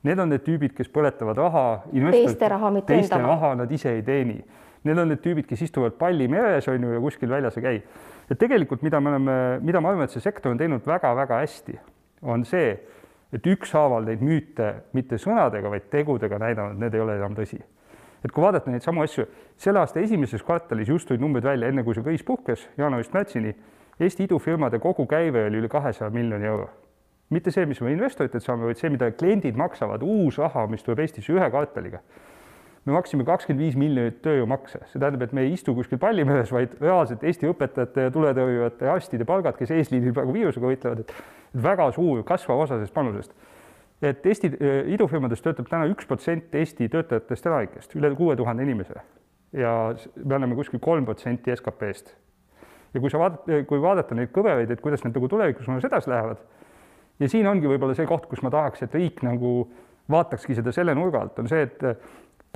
Need 0.06 0.18
on 0.22 0.30
need 0.30 0.44
tüübid, 0.46 0.74
kes 0.76 0.88
põletavad 0.94 1.36
raha. 1.36 1.66
teiste 2.10 2.48
raha, 2.48 2.70
mitte 2.70 2.94
enda 2.94 3.18
raha. 3.18 3.34
raha 3.34 3.54
nad 3.64 3.72
ise 3.72 3.96
ei 3.96 4.02
teeni. 4.02 4.38
Need 4.86 4.98
on 4.98 5.10
need 5.10 5.20
tüübid, 5.24 5.48
kes 5.48 5.62
istuvad 5.66 5.98
palli 5.98 6.28
meres, 6.30 6.68
on 6.70 6.82
ju, 6.82 6.92
ja 6.94 7.00
kuskil 7.02 7.30
väljas 7.30 7.58
ei 7.58 7.62
käi. 7.62 7.82
et 8.30 8.38
tegelikult, 8.38 8.82
mida 8.82 9.00
me 9.00 9.10
oleme, 9.10 9.34
mida 9.64 9.80
ma 9.80 9.90
arvan, 9.90 10.04
et 10.04 10.14
see 10.14 10.22
sektor 10.22 10.52
on 10.52 10.58
teinud 10.58 10.86
väga-väga 10.86 11.40
hästi, 11.40 11.78
on 12.22 12.44
see 12.44 12.76
et 13.32 13.46
ükshaaval 13.46 14.06
neid 14.08 14.22
müüte 14.24 14.70
mitte 14.96 15.18
sõnadega, 15.20 15.70
vaid 15.70 15.90
tegudega 15.92 16.38
näidanud, 16.40 16.78
need 16.80 16.94
ei 16.94 17.04
ole 17.04 17.18
enam 17.18 17.36
tõsi. 17.36 17.60
et 18.24 18.32
kui 18.32 18.42
vaadata 18.42 18.70
neid 18.70 18.82
samu 18.82 19.02
asju, 19.02 19.26
selle 19.56 19.78
aasta 19.78 20.00
esimeses 20.00 20.42
kvartalis 20.42 20.88
just 20.88 21.08
tulid 21.08 21.20
numbrid 21.20 21.44
välja, 21.44 21.68
enne 21.68 21.84
kui 21.84 21.94
see 21.94 22.02
kriis 22.02 22.24
puhkes, 22.24 22.68
jaanuarist 22.78 23.12
märtsini, 23.14 23.54
Eesti 23.98 24.28
idufirmade 24.28 24.78
kogukäive 24.78 25.40
oli 25.48 25.58
üle 25.58 25.68
kahesaja 25.68 26.10
miljoni 26.10 26.46
euro. 26.46 26.68
mitte 27.30 27.50
see, 27.50 27.66
mis 27.66 27.80
me 27.80 27.92
investoritelt 27.92 28.42
saame, 28.42 28.64
vaid 28.64 28.78
see, 28.78 28.90
mida 28.90 29.10
kliendid 29.12 29.56
maksavad, 29.56 30.02
uus 30.02 30.38
raha, 30.38 30.66
mis 30.66 30.82
tuleb 30.82 31.02
Eestisse 31.04 31.32
ühe 31.32 31.50
kvartaliga 31.50 32.00
me 32.88 32.94
maksime 32.96 33.24
kakskümmend 33.28 33.62
viis 33.62 33.76
miljonit 33.78 34.22
tööjõumakse, 34.24 34.80
see 34.88 35.00
tähendab, 35.00 35.26
et 35.26 35.34
me 35.36 35.44
ei 35.44 35.52
istu 35.54 35.74
kuskil 35.76 36.00
pallimeres, 36.00 36.50
vaid 36.54 36.74
reaalselt 36.80 37.24
Eesti 37.28 37.50
õpetajate 37.50 38.08
ja 38.08 38.14
tuletõrjujate 38.14 38.88
ja 38.88 38.96
arstide 38.96 39.26
palgad, 39.28 39.58
kes 39.58 39.74
eesliinil 39.76 40.16
praegu 40.16 40.34
viirusega 40.36 40.70
võitlevad, 40.70 41.04
et 41.04 41.62
väga 41.68 41.90
suur 41.96 42.24
kasvav 42.28 42.64
osa 42.64 42.76
sellest 42.78 42.96
panusest. 42.96 43.32
et 44.02 44.26
Eesti 44.26 44.52
äh, 44.54 44.80
idufirmades 44.94 45.42
töötab 45.44 45.68
täna 45.68 45.88
üks 45.90 46.06
protsent 46.06 46.54
Eesti 46.54 46.88
töötajatest 46.88 47.46
elanikest, 47.46 47.96
üle 47.98 48.14
kuue 48.16 48.36
tuhande 48.36 48.62
inimese 48.62 49.02
ja 49.52 49.94
me 50.24 50.34
oleme 50.36 50.54
kuskil 50.54 50.80
kolm 50.80 51.04
protsenti 51.04 51.56
SKP-st. 51.56 52.14
ja 52.94 53.00
kui 53.00 53.10
sa 53.10 53.18
vaatad, 53.18 53.66
kui 53.66 53.82
vaadata 53.82 54.14
neid 54.14 54.32
kõveraid, 54.32 54.70
et 54.70 54.80
kuidas 54.80 55.04
need 55.04 55.16
nagu 55.16 55.28
tulevikus 55.28 55.64
suunas 55.68 55.84
edasi 55.84 56.10
lähevad 56.10 56.40
ja 57.20 57.28
siin 57.28 57.46
ongi 57.46 57.68
võib-olla 57.68 57.96
see 57.96 58.06
koht, 58.06 58.26
kus 58.30 58.42
ma 58.42 58.50
tahaks, 58.54 58.82
et 58.84 58.94
riik 58.94 59.22
nagu 59.26 59.68
vaatakski 60.10 60.56
seda 60.56 60.72
selle 60.72 60.94
nurga 60.96 61.22
alt, 61.24 61.38
on 61.42 61.50
see, 61.50 61.66
et 61.66 61.84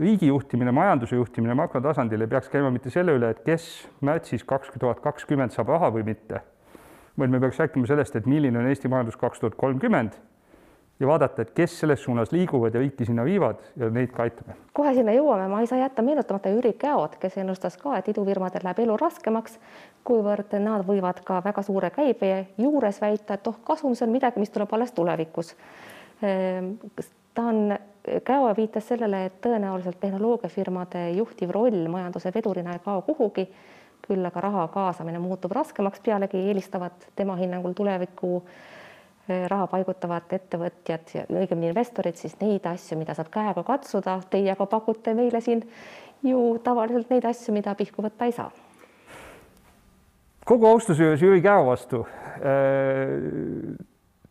riigi 0.02 0.28
juhtimine, 0.28 0.74
majanduse 0.74 1.16
juhtimine 1.16 1.54
makrotasandil 1.58 2.24
ei 2.24 2.30
peaks 2.30 2.50
käima 2.52 2.72
mitte 2.74 2.90
selle 2.90 3.14
üle, 3.18 3.30
et 3.32 3.44
kes 3.46 3.68
märtsis 4.04 4.44
kaks 4.48 4.74
tuhat 4.78 5.00
kakskümmend 5.04 5.54
saab 5.54 5.70
raha 5.72 5.92
või 5.94 6.04
mitte, 6.10 6.42
vaid 7.18 7.32
me 7.32 7.40
peaks 7.42 7.62
rääkima 7.62 7.88
sellest, 7.90 8.18
et 8.18 8.28
milline 8.28 8.58
on 8.58 8.68
Eesti 8.70 8.90
majandus 8.92 9.18
kaks 9.20 9.42
tuhat 9.42 9.58
kolmkümmend 9.60 10.18
ja 11.02 11.06
vaadata, 11.08 11.42
et 11.42 11.50
kes 11.50 11.74
selles 11.80 12.02
suunas 12.04 12.32
liiguvad 12.32 12.74
ja 12.74 12.80
riiki 12.80 13.04
sinna 13.04 13.24
viivad 13.24 13.62
ja 13.76 13.88
neid 13.90 14.12
ka 14.14 14.22
aitame. 14.22 14.54
kohe 14.72 14.94
sinna 14.94 15.14
jõuame, 15.16 15.48
ma 15.50 15.60
ei 15.60 15.66
saa 15.66 15.80
jätta 15.80 16.02
meenutamata 16.02 16.52
Jüri 16.52 16.72
Käod, 16.78 17.16
kes 17.20 17.38
ennustas 17.42 17.76
ka, 17.80 17.96
et 17.98 18.10
idufirmadel 18.12 18.62
läheb 18.64 18.82
elu 18.84 18.96
raskemaks, 19.00 19.58
kuivõrd 20.06 20.54
nad 20.62 20.86
võivad 20.86 21.22
ka 21.26 21.40
väga 21.44 21.64
suure 21.66 21.90
käibe 21.94 22.32
juures 22.58 23.00
väita, 23.02 23.34
et 23.34 23.50
oh, 23.50 23.58
kasum, 23.66 23.96
see 23.98 24.06
on 24.06 24.14
midagi, 24.14 24.42
mis 24.42 24.54
tuleb 24.54 24.74
alles 24.74 24.94
tulevikus. 24.94 25.56
Ehm, 26.22 26.74
ta 27.34 27.48
on 27.50 27.74
Käo 28.02 28.48
viitas 28.56 28.88
sellele, 28.90 29.26
et 29.28 29.34
tõenäoliselt 29.44 30.00
tehnoloogiafirmade 30.02 31.04
juhtiv 31.14 31.52
roll 31.54 31.86
majanduse 31.88 32.32
vedurina 32.34 32.74
ei 32.74 32.82
kao 32.82 33.04
kuhugi, 33.06 33.44
küll 34.02 34.26
aga 34.26 34.42
raha 34.42 34.64
kaasamine 34.74 35.20
muutub 35.22 35.54
raskemaks, 35.54 36.02
pealegi 36.02 36.40
eelistavad 36.48 37.06
tema 37.14 37.36
hinnangul 37.38 37.76
tulevikku 37.78 38.32
eh, 38.42 39.46
raha 39.46 39.70
paigutavad 39.70 40.34
ettevõtjad 40.34 41.14
ja 41.14 41.24
õigemini 41.30 41.70
investorid 41.70 42.18
siis 42.18 42.34
neid 42.42 42.66
asju, 42.66 42.98
mida 42.98 43.14
saab 43.14 43.30
käega 43.30 43.62
katsuda. 43.70 44.18
Teie 44.34 44.50
aga 44.50 44.66
pakute 44.66 45.14
meile 45.14 45.40
siin 45.40 45.62
ju 46.26 46.58
tavaliselt 46.64 47.14
neid 47.14 47.30
asju, 47.30 47.54
mida 47.54 47.78
pihku 47.78 48.02
võtta 48.02 48.26
ei 48.26 48.34
saa. 48.34 48.50
kogu 50.44 50.66
austuse 50.66 51.04
juures 51.04 51.22
Jüri 51.22 51.42
Käo 51.42 51.68
vastu. 51.70 52.06
Eh, 52.42 53.76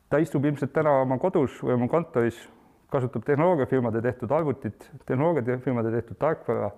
ta 0.10 0.20
istub 0.20 0.44
ilmselt 0.46 0.74
täna 0.76 1.00
oma 1.06 1.16
kodus 1.18 1.64
või 1.64 1.80
oma 1.80 1.88
kontoris 1.88 2.50
kasutab 2.92 3.26
tehnoloogiafirmade 3.26 4.02
tehtud 4.04 4.32
arvutit, 4.36 4.90
tehnoloogiafirmade 5.06 5.92
tehtud 5.92 6.20
tarkvara, 6.20 6.72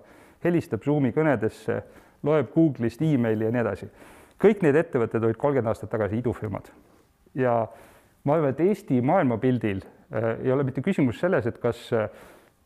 helistab 0.44 0.84
Zoomi 0.84 1.12
kõnedesse, 1.16 1.80
loeb 2.24 2.52
Google'ist 2.54 3.02
emaili 3.04 3.48
ja 3.48 3.52
nii 3.54 3.64
edasi. 3.64 3.90
kõik 4.44 4.62
need 4.62 4.76
ettevõtted 4.76 5.24
olid 5.24 5.38
kolmkümmend 5.40 5.70
aastat 5.70 5.90
tagasi 5.90 6.18
idufirmad 6.18 6.68
ja 7.34 7.66
ma 8.24 8.36
arvan, 8.36 8.54
et 8.54 8.60
Eesti 8.60 9.00
maailmapildil 9.02 9.82
äh, 9.82 10.30
ei 10.44 10.52
ole 10.52 10.64
mitte 10.66 10.82
küsimus 10.84 11.20
selles, 11.20 11.46
et 11.46 11.58
kas 11.62 11.86
äh, 11.92 12.08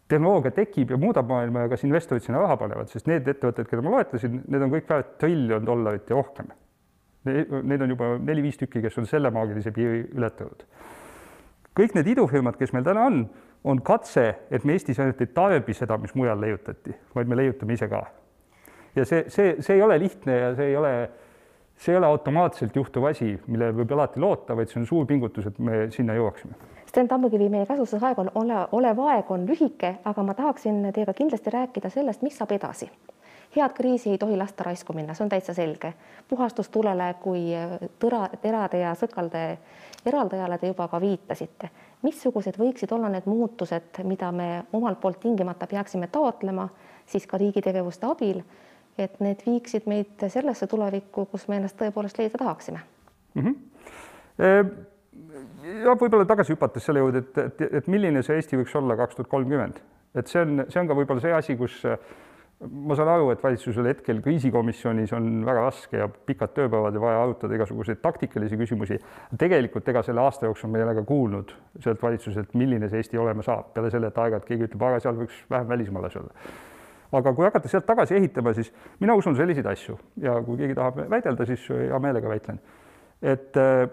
tehnoloogia 0.09 0.53
tekib 0.57 0.93
ja 0.95 1.01
muudab 1.01 1.29
maailma 1.29 1.67
ja 1.67 1.73
kas 1.73 1.85
investorid 1.85 2.25
sinna 2.25 2.43
raha 2.43 2.57
panevad, 2.61 2.89
sest 2.93 3.09
need 3.11 3.29
ettevõtted, 3.29 3.69
keda 3.69 3.85
ma 3.85 3.97
loetlesin, 3.97 4.43
need 4.49 4.65
on 4.65 4.73
kõik 4.73 4.89
väärt 4.89 5.19
triljon 5.21 5.67
dollarit 5.67 6.09
ja 6.09 6.17
rohkem. 6.17 6.53
Neid 7.29 7.83
on 7.85 7.91
juba 7.93 8.15
neli-viis 8.23 8.57
tükki, 8.57 8.81
kes 8.81 8.97
on 9.01 9.09
selle 9.09 9.31
maagilise 9.35 9.73
piiri 9.75 10.07
ületanud 10.17 10.63
kõik 11.79 11.95
need 11.97 12.11
idufirmad, 12.15 12.59
kes 12.59 12.75
meil 12.75 12.87
täna 12.87 13.07
on, 13.09 13.23
on 13.65 13.83
katse, 13.85 14.27
et 14.51 14.65
me 14.67 14.75
Eestis 14.77 14.99
ainult 15.03 15.21
ei 15.23 15.31
tarbi 15.35 15.75
seda, 15.77 15.99
mis 16.01 16.15
mujal 16.19 16.41
leiutati, 16.41 16.95
vaid 17.15 17.31
me 17.31 17.39
leiutame 17.39 17.79
ise 17.79 17.89
ka. 17.91 18.05
ja 18.97 19.05
see, 19.07 19.25
see, 19.29 19.57
see 19.63 19.77
ei 19.77 19.83
ole 19.83 19.99
lihtne 19.99 20.39
ja 20.39 20.55
see 20.59 20.73
ei 20.73 20.77
ole, 20.77 20.93
see 21.79 21.95
ei 21.95 21.99
ole 21.99 22.07
automaatselt 22.07 22.77
juhtuv 22.77 23.07
asi, 23.11 23.37
millele 23.47 23.77
võib 23.83 23.95
alati 23.95 24.21
loota, 24.21 24.57
vaid 24.57 24.73
see 24.73 24.81
on 24.83 24.89
suur 24.89 25.07
pingutus, 25.07 25.47
et 25.47 25.59
me 25.59 25.87
sinna 25.95 26.17
jõuaksime. 26.19 26.59
Sten 26.89 27.09
Tammukivi, 27.09 27.51
meie 27.53 27.67
käsutuses 27.69 28.03
aeg 28.03 28.19
on, 28.19 28.33
ole, 28.41 28.65
olev 28.73 29.05
aeg 29.11 29.31
on 29.31 29.45
lühike, 29.47 29.99
aga 30.09 30.25
ma 30.25 30.35
tahaksin 30.35 30.89
teiega 30.97 31.15
kindlasti 31.15 31.53
rääkida 31.53 31.93
sellest, 31.93 32.25
mis 32.25 32.39
saab 32.41 32.57
edasi 32.57 32.89
head 33.59 33.75
kriisi 33.77 34.11
ei 34.11 34.19
tohi 34.19 34.37
lasta 34.37 34.65
raisku 34.65 34.93
minna, 34.97 35.15
see 35.15 35.25
on 35.25 35.33
täitsa 35.33 35.55
selge. 35.55 35.93
puhastus 36.29 36.69
tulele 36.69 37.15
kui 37.23 37.51
tõra, 38.01 38.29
terade 38.43 38.81
ja 38.81 38.95
sõkalde 38.95 39.59
eraldajale 40.07 40.59
te 40.59 40.67
juba 40.67 40.89
ka 40.89 41.01
viitasite. 41.01 41.71
missugused 42.03 42.59
võiksid 42.59 42.93
olla 42.95 43.09
need 43.09 43.27
muutused, 43.27 44.03
mida 44.05 44.33
me 44.33 44.65
omalt 44.73 45.01
poolt 45.01 45.21
tingimata 45.21 45.67
peaksime 45.67 46.07
taotlema 46.07 46.69
siis 47.07 47.27
ka 47.27 47.39
riigi 47.39 47.63
tegevuste 47.63 48.07
abil, 48.07 48.43
et 48.99 49.21
need 49.21 49.43
viiksid 49.47 49.87
meid 49.87 50.29
sellesse 50.29 50.67
tulevikku, 50.67 51.27
kus 51.27 51.49
me 51.49 51.57
ennast 51.57 51.79
tõepoolest 51.81 52.19
leida 52.19 52.39
tahaksime 52.39 52.81
mm. 53.35 53.43
-hmm. 53.43 53.55
ja 55.85 55.95
võib-olla 55.95 56.27
tagasi 56.27 56.53
hüpates 56.53 56.85
selle 56.85 56.99
juurde, 56.99 57.19
et, 57.19 57.39
et, 57.39 57.75
et 57.81 57.87
milline 57.87 58.23
see 58.23 58.37
Eesti 58.37 58.57
võiks 58.57 58.77
olla 58.79 58.97
kaks 58.97 59.17
tuhat 59.17 59.29
kolmkümmend, 59.29 59.81
et 60.15 60.27
see 60.27 60.43
on, 60.43 60.65
see 60.69 60.81
on 60.81 60.89
ka 60.89 60.95
võib-olla 60.95 61.21
see 61.21 61.35
asi, 61.35 61.57
kus 61.57 61.85
ma 62.59 62.97
saan 62.99 63.09
aru, 63.13 63.29
et 63.31 63.43
valitsusel 63.43 63.87
hetkel 63.87 64.19
kriisikomisjonis 64.23 65.13
on 65.15 65.29
väga 65.47 65.67
raske 65.69 66.01
ja 66.01 66.09
pikad 66.09 66.57
tööpäevad 66.57 66.97
ja 66.97 67.03
vaja 67.03 67.21
arutada 67.23 67.55
igasuguseid 67.55 68.01
taktikalisi 68.03 68.59
küsimusi. 68.59 68.99
tegelikult 69.39 69.89
ega 69.89 70.03
selle 70.03 70.25
aasta 70.25 70.49
jooksul 70.49 70.73
me 70.73 70.81
ei 70.81 70.87
ole 70.87 70.97
ka 70.99 71.05
kuulnud 71.07 71.55
sealt 71.85 72.03
valitsuselt, 72.03 72.55
milline 72.59 72.89
see 72.89 72.99
Eesti 72.99 73.19
olema 73.19 73.47
saab, 73.47 73.71
peale 73.75 73.93
selle, 73.95 74.11
et 74.11 74.19
aeg-ajalt 74.19 74.49
keegi 74.49 74.67
ütleb, 74.67 74.83
aga 74.91 74.99
seal 75.05 75.21
võiks 75.21 75.39
vähem 75.51 75.71
välismaalasi 75.71 76.19
olla. 76.19 76.51
aga 77.21 77.33
kui 77.33 77.47
hakata 77.47 77.71
sealt 77.71 77.87
tagasi 77.87 78.19
ehitama, 78.19 78.55
siis 78.59 78.73
mina 79.01 79.15
usun 79.15 79.39
selliseid 79.39 79.67
asju 79.67 79.99
ja 80.23 80.35
kui 80.43 80.59
keegi 80.59 80.75
tahab 80.75 80.99
väidelda, 81.15 81.47
siis 81.47 81.71
hea 81.71 82.03
meelega 82.03 82.29
väitlen. 82.29 82.59
et 83.23 83.57
äh, 83.57 83.87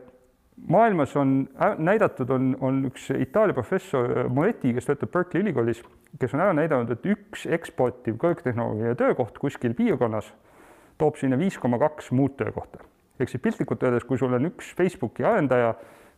maailmas 0.68 1.16
on 1.16 1.48
näidatud, 1.78 2.30
on, 2.30 2.56
on 2.62 2.86
üks 2.90 3.10
Itaalia 3.20 3.54
professor 3.54 4.30
Moetti, 4.30 4.74
kes 4.74 4.88
töötab 4.90 5.12
Berkeley 5.12 5.44
ülikoolis, 5.44 5.84
kes 6.20 6.34
on 6.34 6.44
ära 6.46 6.56
näidanud, 6.56 6.92
et 6.96 7.06
üks 7.12 7.46
eksportiv 7.46 8.18
kõrgtehnoloogia 8.22 8.96
töökoht 9.00 9.40
kuskil 9.42 9.76
piirkonnas 9.78 10.32
toob 10.98 11.20
sinna 11.20 11.38
viis 11.40 11.58
koma 11.60 11.80
kaks 11.82 12.12
muud 12.16 12.38
töökohta. 12.40 12.84
ehk 13.20 13.30
siis 13.32 13.42
piltlikult 13.42 13.84
öeldes, 13.84 14.04
kui 14.04 14.18
sul 14.18 14.34
on 14.34 14.46
üks 14.50 14.74
Facebooki 14.76 15.24
arendaja, 15.24 15.74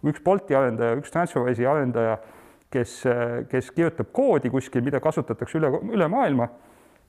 üks 0.05 0.21
Bolti 0.23 0.55
arendaja, 0.55 0.97
üks 0.97 1.11
Transferwise'i 1.13 1.65
arendaja, 1.65 2.17
kes, 2.73 3.03
kes 3.49 3.71
kirjutab 3.71 4.09
koodi 4.13 4.49
kuskil, 4.49 4.81
mida 4.85 4.99
kasutatakse 4.99 5.57
üle, 5.59 5.69
üle 5.93 6.07
maailma 6.09 6.49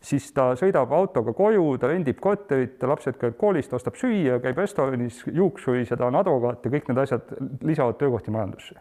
siis 0.01 0.31
ta 0.35 0.53
sõidab 0.59 0.93
autoga 0.95 1.33
koju, 1.37 1.65
ta 1.81 1.91
rendib 1.91 2.21
korterit, 2.23 2.83
lapsed 2.87 3.19
käivad 3.19 3.39
koolis, 3.41 3.69
ta 3.69 3.79
ostab 3.79 3.99
süüa, 3.99 4.39
käib 4.43 4.59
restoranis, 4.59 5.25
juuksuris 5.27 5.91
ja 5.91 5.99
ta 5.99 6.07
on 6.09 6.19
advokaat 6.21 6.65
ja 6.65 6.73
kõik 6.73 6.91
need 6.91 7.03
asjad 7.03 7.35
lisavad 7.67 7.99
töökohti 7.99 8.35
majandusse. 8.35 8.79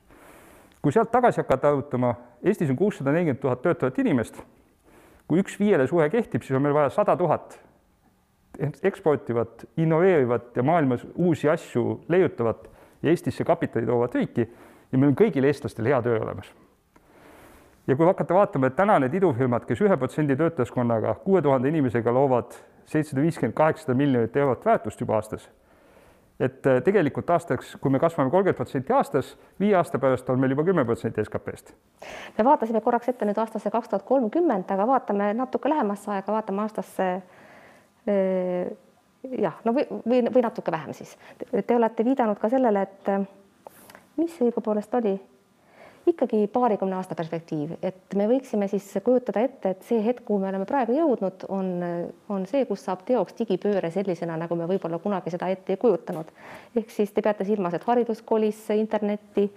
kui 0.82 0.94
sealt 0.94 1.12
tagasi 1.12 1.42
hakata 1.42 1.70
arutama, 1.70 2.16
Eestis 2.44 2.70
on 2.70 2.78
kuussada 2.78 3.12
nelikümmend 3.12 3.42
tuhat 3.42 3.62
töötavat 3.62 4.00
inimest. 4.00 4.44
kui 5.28 5.40
üks 5.40 5.60
viiele 5.60 5.88
suhe 5.88 6.10
kehtib, 6.10 6.42
siis 6.42 6.56
on 6.56 6.62
meil 6.62 6.74
vaja 6.74 6.90
sada 6.90 7.18
tuhat 7.18 7.60
eksportivat, 8.84 9.66
innoveerivat 9.78 10.56
ja 10.56 10.64
maailmas 10.64 11.06
uusi 11.16 11.50
asju 11.50 12.06
leiutavat 12.08 12.70
ja 13.04 13.10
Eestisse 13.10 13.44
kapitali 13.44 13.86
toovat 13.86 14.16
riiki 14.16 14.50
ja 14.92 14.98
meil 14.98 15.12
on 15.12 15.18
kõigil 15.18 15.46
eestlastel 15.46 15.86
hea 15.86 16.02
töö 16.02 16.22
olemas 16.22 16.54
ja 17.88 17.96
kui 17.96 18.06
hakata 18.06 18.34
vaatama, 18.34 18.68
et 18.68 18.76
täna 18.76 18.98
need 19.00 19.14
idufirmad, 19.20 19.66
kes 19.68 19.82
ühe 19.86 19.98
protsendi 19.98 20.36
töötajaskonnaga, 20.40 21.16
kuue 21.24 21.42
tuhande 21.42 21.70
inimesega 21.72 22.14
loovad 22.14 22.58
seitsesada 22.86 23.24
viiskümmend, 23.24 23.56
kaheksasada 23.56 23.96
miljonit 23.98 24.36
eurot 24.36 24.66
väärtust 24.66 25.02
juba 25.02 25.18
aastas, 25.20 25.48
et 26.40 26.68
äh, 26.68 26.82
tegelikult 26.84 27.30
aastaks, 27.36 27.76
kui 27.82 27.92
me 27.92 28.00
kasvame 28.00 28.32
kolmkümmend 28.32 28.60
protsenti 28.60 28.94
aastas, 28.94 29.36
viie 29.60 29.76
aasta 29.80 30.00
pärast 30.00 30.30
on 30.30 30.40
meil 30.40 30.56
juba 30.56 30.66
kümme 30.68 30.86
protsenti 30.86 31.24
SKP-st. 31.24 31.74
me 32.38 32.46
vaatasime 32.46 32.82
korraks 32.82 33.10
ette 33.10 33.26
nüüd 33.26 33.40
aastasse 33.42 33.72
kaks 33.72 33.94
tuhat 33.94 34.06
kolmkümmend, 34.08 34.72
aga 34.72 34.88
vaatame 34.88 35.32
natuke 35.34 35.70
lähemasse 35.70 36.12
aega, 36.12 36.34
vaatame 36.34 36.66
aastasse 36.66 37.08
äh, 37.16 38.76
jah, 39.42 39.58
no 39.66 39.74
või, 39.74 39.88
või, 40.04 40.22
või 40.34 40.44
natuke 40.46 40.72
vähem 40.72 40.94
siis. 40.94 41.18
Te 41.40 41.76
olete 41.76 42.06
viidanud 42.06 42.40
ka 42.40 42.50
sellele, 42.50 42.86
et 42.88 43.12
äh, 43.12 43.26
mis 44.18 44.38
õigupoolest 44.44 44.94
oli 45.00 45.18
ikkagi 46.08 46.48
paarikümne 46.54 46.96
aasta 46.96 47.16
perspektiiv, 47.16 47.76
et 47.84 48.16
me 48.16 48.28
võiksime 48.30 48.68
siis 48.72 48.88
kujutada 49.04 49.44
ette, 49.46 49.74
et 49.76 49.86
see 49.88 50.00
hetk, 50.04 50.24
kuhu 50.28 50.40
me 50.42 50.50
oleme 50.52 50.68
praegu 50.70 50.96
jõudnud, 50.96 51.48
on, 51.54 51.72
on 52.34 52.46
see, 52.50 52.66
kus 52.70 52.86
saab 52.88 53.04
teoks 53.08 53.36
digipööre 53.40 53.92
sellisena, 53.94 54.38
nagu 54.40 54.56
me 54.56 54.68
võib-olla 54.70 55.00
kunagi 55.04 55.34
seda 55.34 55.50
ette 55.54 55.76
ei 55.76 55.82
kujutanud. 55.82 56.32
ehk 56.76 56.94
siis 56.94 57.12
te 57.14 57.22
peate 57.22 57.48
silmas, 57.48 57.76
et 57.76 57.88
haridus 57.88 58.22
kolis 58.22 58.64
internetti, 58.76 59.50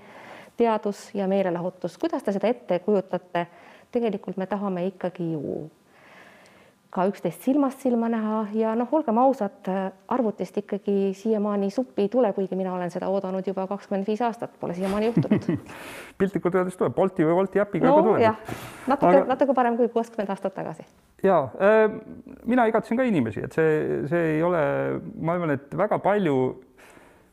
teadus 0.61 1.09
ja 1.15 1.29
meelelahutus, 1.31 1.99
kuidas 1.99 2.23
te 2.23 2.37
seda 2.37 2.49
ette 2.49 2.81
kujutate? 2.85 3.47
tegelikult 3.91 4.37
me 4.39 4.47
tahame 4.47 4.85
ikkagi 4.87 5.33
ju 5.33 5.65
ka 6.91 7.05
üksteist 7.07 7.45
silmast 7.47 7.85
silma 7.85 8.09
näha 8.11 8.41
ja 8.57 8.73
noh, 8.79 8.89
olgem 8.97 9.19
ausad, 9.23 9.69
arvutist 10.11 10.57
ikkagi 10.59 11.13
siiamaani 11.15 11.71
suppi 11.71 12.07
ei 12.07 12.11
tule, 12.11 12.33
kuigi 12.35 12.59
mina 12.59 12.73
olen 12.75 12.91
seda 12.91 13.09
oodanud 13.13 13.47
juba 13.47 13.67
kakskümmend 13.71 14.09
viis 14.11 14.23
aastat, 14.27 14.57
pole 14.61 14.75
siiamaani 14.75 15.13
juhtunud 15.13 15.47
piltlikult 16.19 16.59
öeldes 16.59 16.79
tuleb, 16.81 16.97
Bolti 16.97 17.27
või 17.27 17.37
Wolti 17.39 17.63
äpiga 17.63 17.87
no, 17.87 18.01
tuleb. 18.03 18.51
natuke 18.91 19.13
Aga..., 19.13 19.29
natuke 19.31 19.55
parem 19.55 19.79
kui 19.79 19.91
kuuskümmend 19.93 20.35
aastat 20.35 20.57
tagasi. 20.59 20.87
ja 21.23 21.39
äh, 21.63 21.87
mina 22.45 22.67
igatsen 22.67 22.99
ka 22.99 23.07
inimesi, 23.07 23.45
et 23.47 23.55
see, 23.55 24.03
see 24.11 24.35
ei 24.35 24.43
ole, 24.43 24.65
ma 25.21 25.39
arvan, 25.39 25.55
et 25.55 25.79
väga 25.79 26.01
palju 26.03 26.41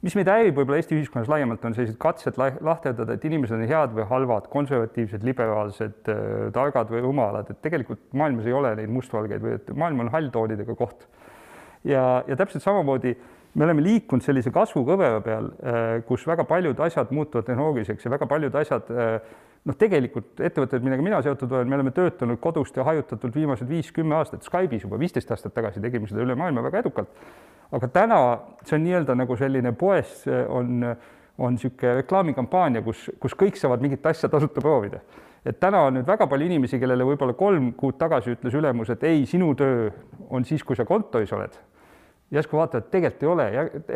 mis 0.07 0.15
meid 0.15 0.29
häirib 0.31 0.55
võib-olla 0.55 0.79
Eesti 0.79 0.95
ühiskonnas 0.95 1.29
laiemalt, 1.31 1.63
on 1.67 1.75
sellised 1.75 1.97
katsed 1.99 2.37
lahterdada, 2.39 3.17
et 3.17 3.25
inimesed 3.27 3.57
on 3.57 3.65
head 3.67 3.95
või 3.95 4.05
halvad, 4.07 4.47
konservatiivsed, 4.53 5.25
liberaalsed, 5.27 5.97
äh, 6.13 6.19
targad 6.55 6.91
või 6.93 7.03
rumalad, 7.03 7.49
et 7.51 7.59
tegelikult 7.65 8.03
maailmas 8.17 8.47
ei 8.47 8.55
ole 8.55 8.75
neid 8.79 8.93
mustvalgeid 8.93 9.43
või 9.43 9.57
et 9.57 9.73
maailm 9.75 10.05
on 10.05 10.13
halltoonidega 10.13 10.77
koht. 10.79 11.07
ja, 11.83 12.23
ja 12.27 12.35
täpselt 12.35 12.63
samamoodi 12.63 13.15
me 13.57 13.65
oleme 13.65 13.83
liikunud 13.83 14.23
sellise 14.23 14.51
kasvukõvera 14.53 15.19
peal, 15.25 15.51
äh, 15.59 15.83
kus 16.07 16.25
väga 16.27 16.45
paljud 16.47 16.79
asjad 16.87 17.11
muutuvad 17.15 17.45
tehnoloogiliseks 17.49 18.05
ja 18.05 18.13
väga 18.13 18.27
paljud 18.29 18.55
asjad 18.55 18.91
äh, 18.93 19.19
noh, 19.67 19.75
tegelikult 19.75 20.39
ettevõtted, 20.39 20.84
millega 20.86 21.03
mina 21.03 21.19
seotud 21.25 21.51
olen, 21.51 21.67
me 21.67 21.75
oleme 21.80 21.91
töötanud 21.95 22.39
kodust 22.39 22.77
ja 22.77 22.88
hajutatult 22.88 23.36
viimased 23.36 23.67
viis-kümme 23.69 24.15
aastat 24.15 24.47
Skype'is 24.47 24.88
juba 24.88 24.99
viisteist 24.99 25.32
aastat 25.36 25.53
tagasi 25.53 25.84
tegime 25.84 26.08
seda 26.08 26.23
üle 26.23 26.38
maailma 26.39 26.63
väga 26.69 26.86
edukalt 26.86 27.13
aga 27.71 27.88
täna 27.91 28.17
see 28.65 28.77
on 28.77 28.84
nii-öelda 28.86 29.15
nagu 29.17 29.38
selline 29.39 29.73
poes 29.77 30.23
on, 30.27 30.84
on 31.38 31.56
niisugune 31.56 32.01
reklaamikampaania, 32.01 32.84
kus, 32.86 33.08
kus 33.19 33.36
kõik 33.38 33.60
saavad 33.60 33.84
mingit 33.84 34.06
asja 34.06 34.30
tasuta 34.32 34.63
proovida. 34.63 35.01
et 35.45 35.60
täna 35.60 35.86
on 35.88 35.93
nüüd 35.95 36.08
väga 36.08 36.27
palju 36.27 36.45
inimesi, 36.45 36.80
kellele 36.80 37.06
võib-olla 37.08 37.34
kolm 37.38 37.71
kuud 37.77 37.95
tagasi 37.99 38.34
ütles 38.36 38.56
ülemus, 38.58 38.89
et 38.91 39.03
ei, 39.08 39.25
sinu 39.25 39.53
töö 39.56 39.89
on 40.30 40.45
siis, 40.45 40.63
kui 40.63 40.75
sa 40.75 40.86
kontoris 40.86 41.32
oled. 41.32 41.53
Järsku 42.31 42.57
vaatavad, 42.59 42.89
tegelikult 42.91 43.23
ei 43.23 43.29
ole 43.31 43.45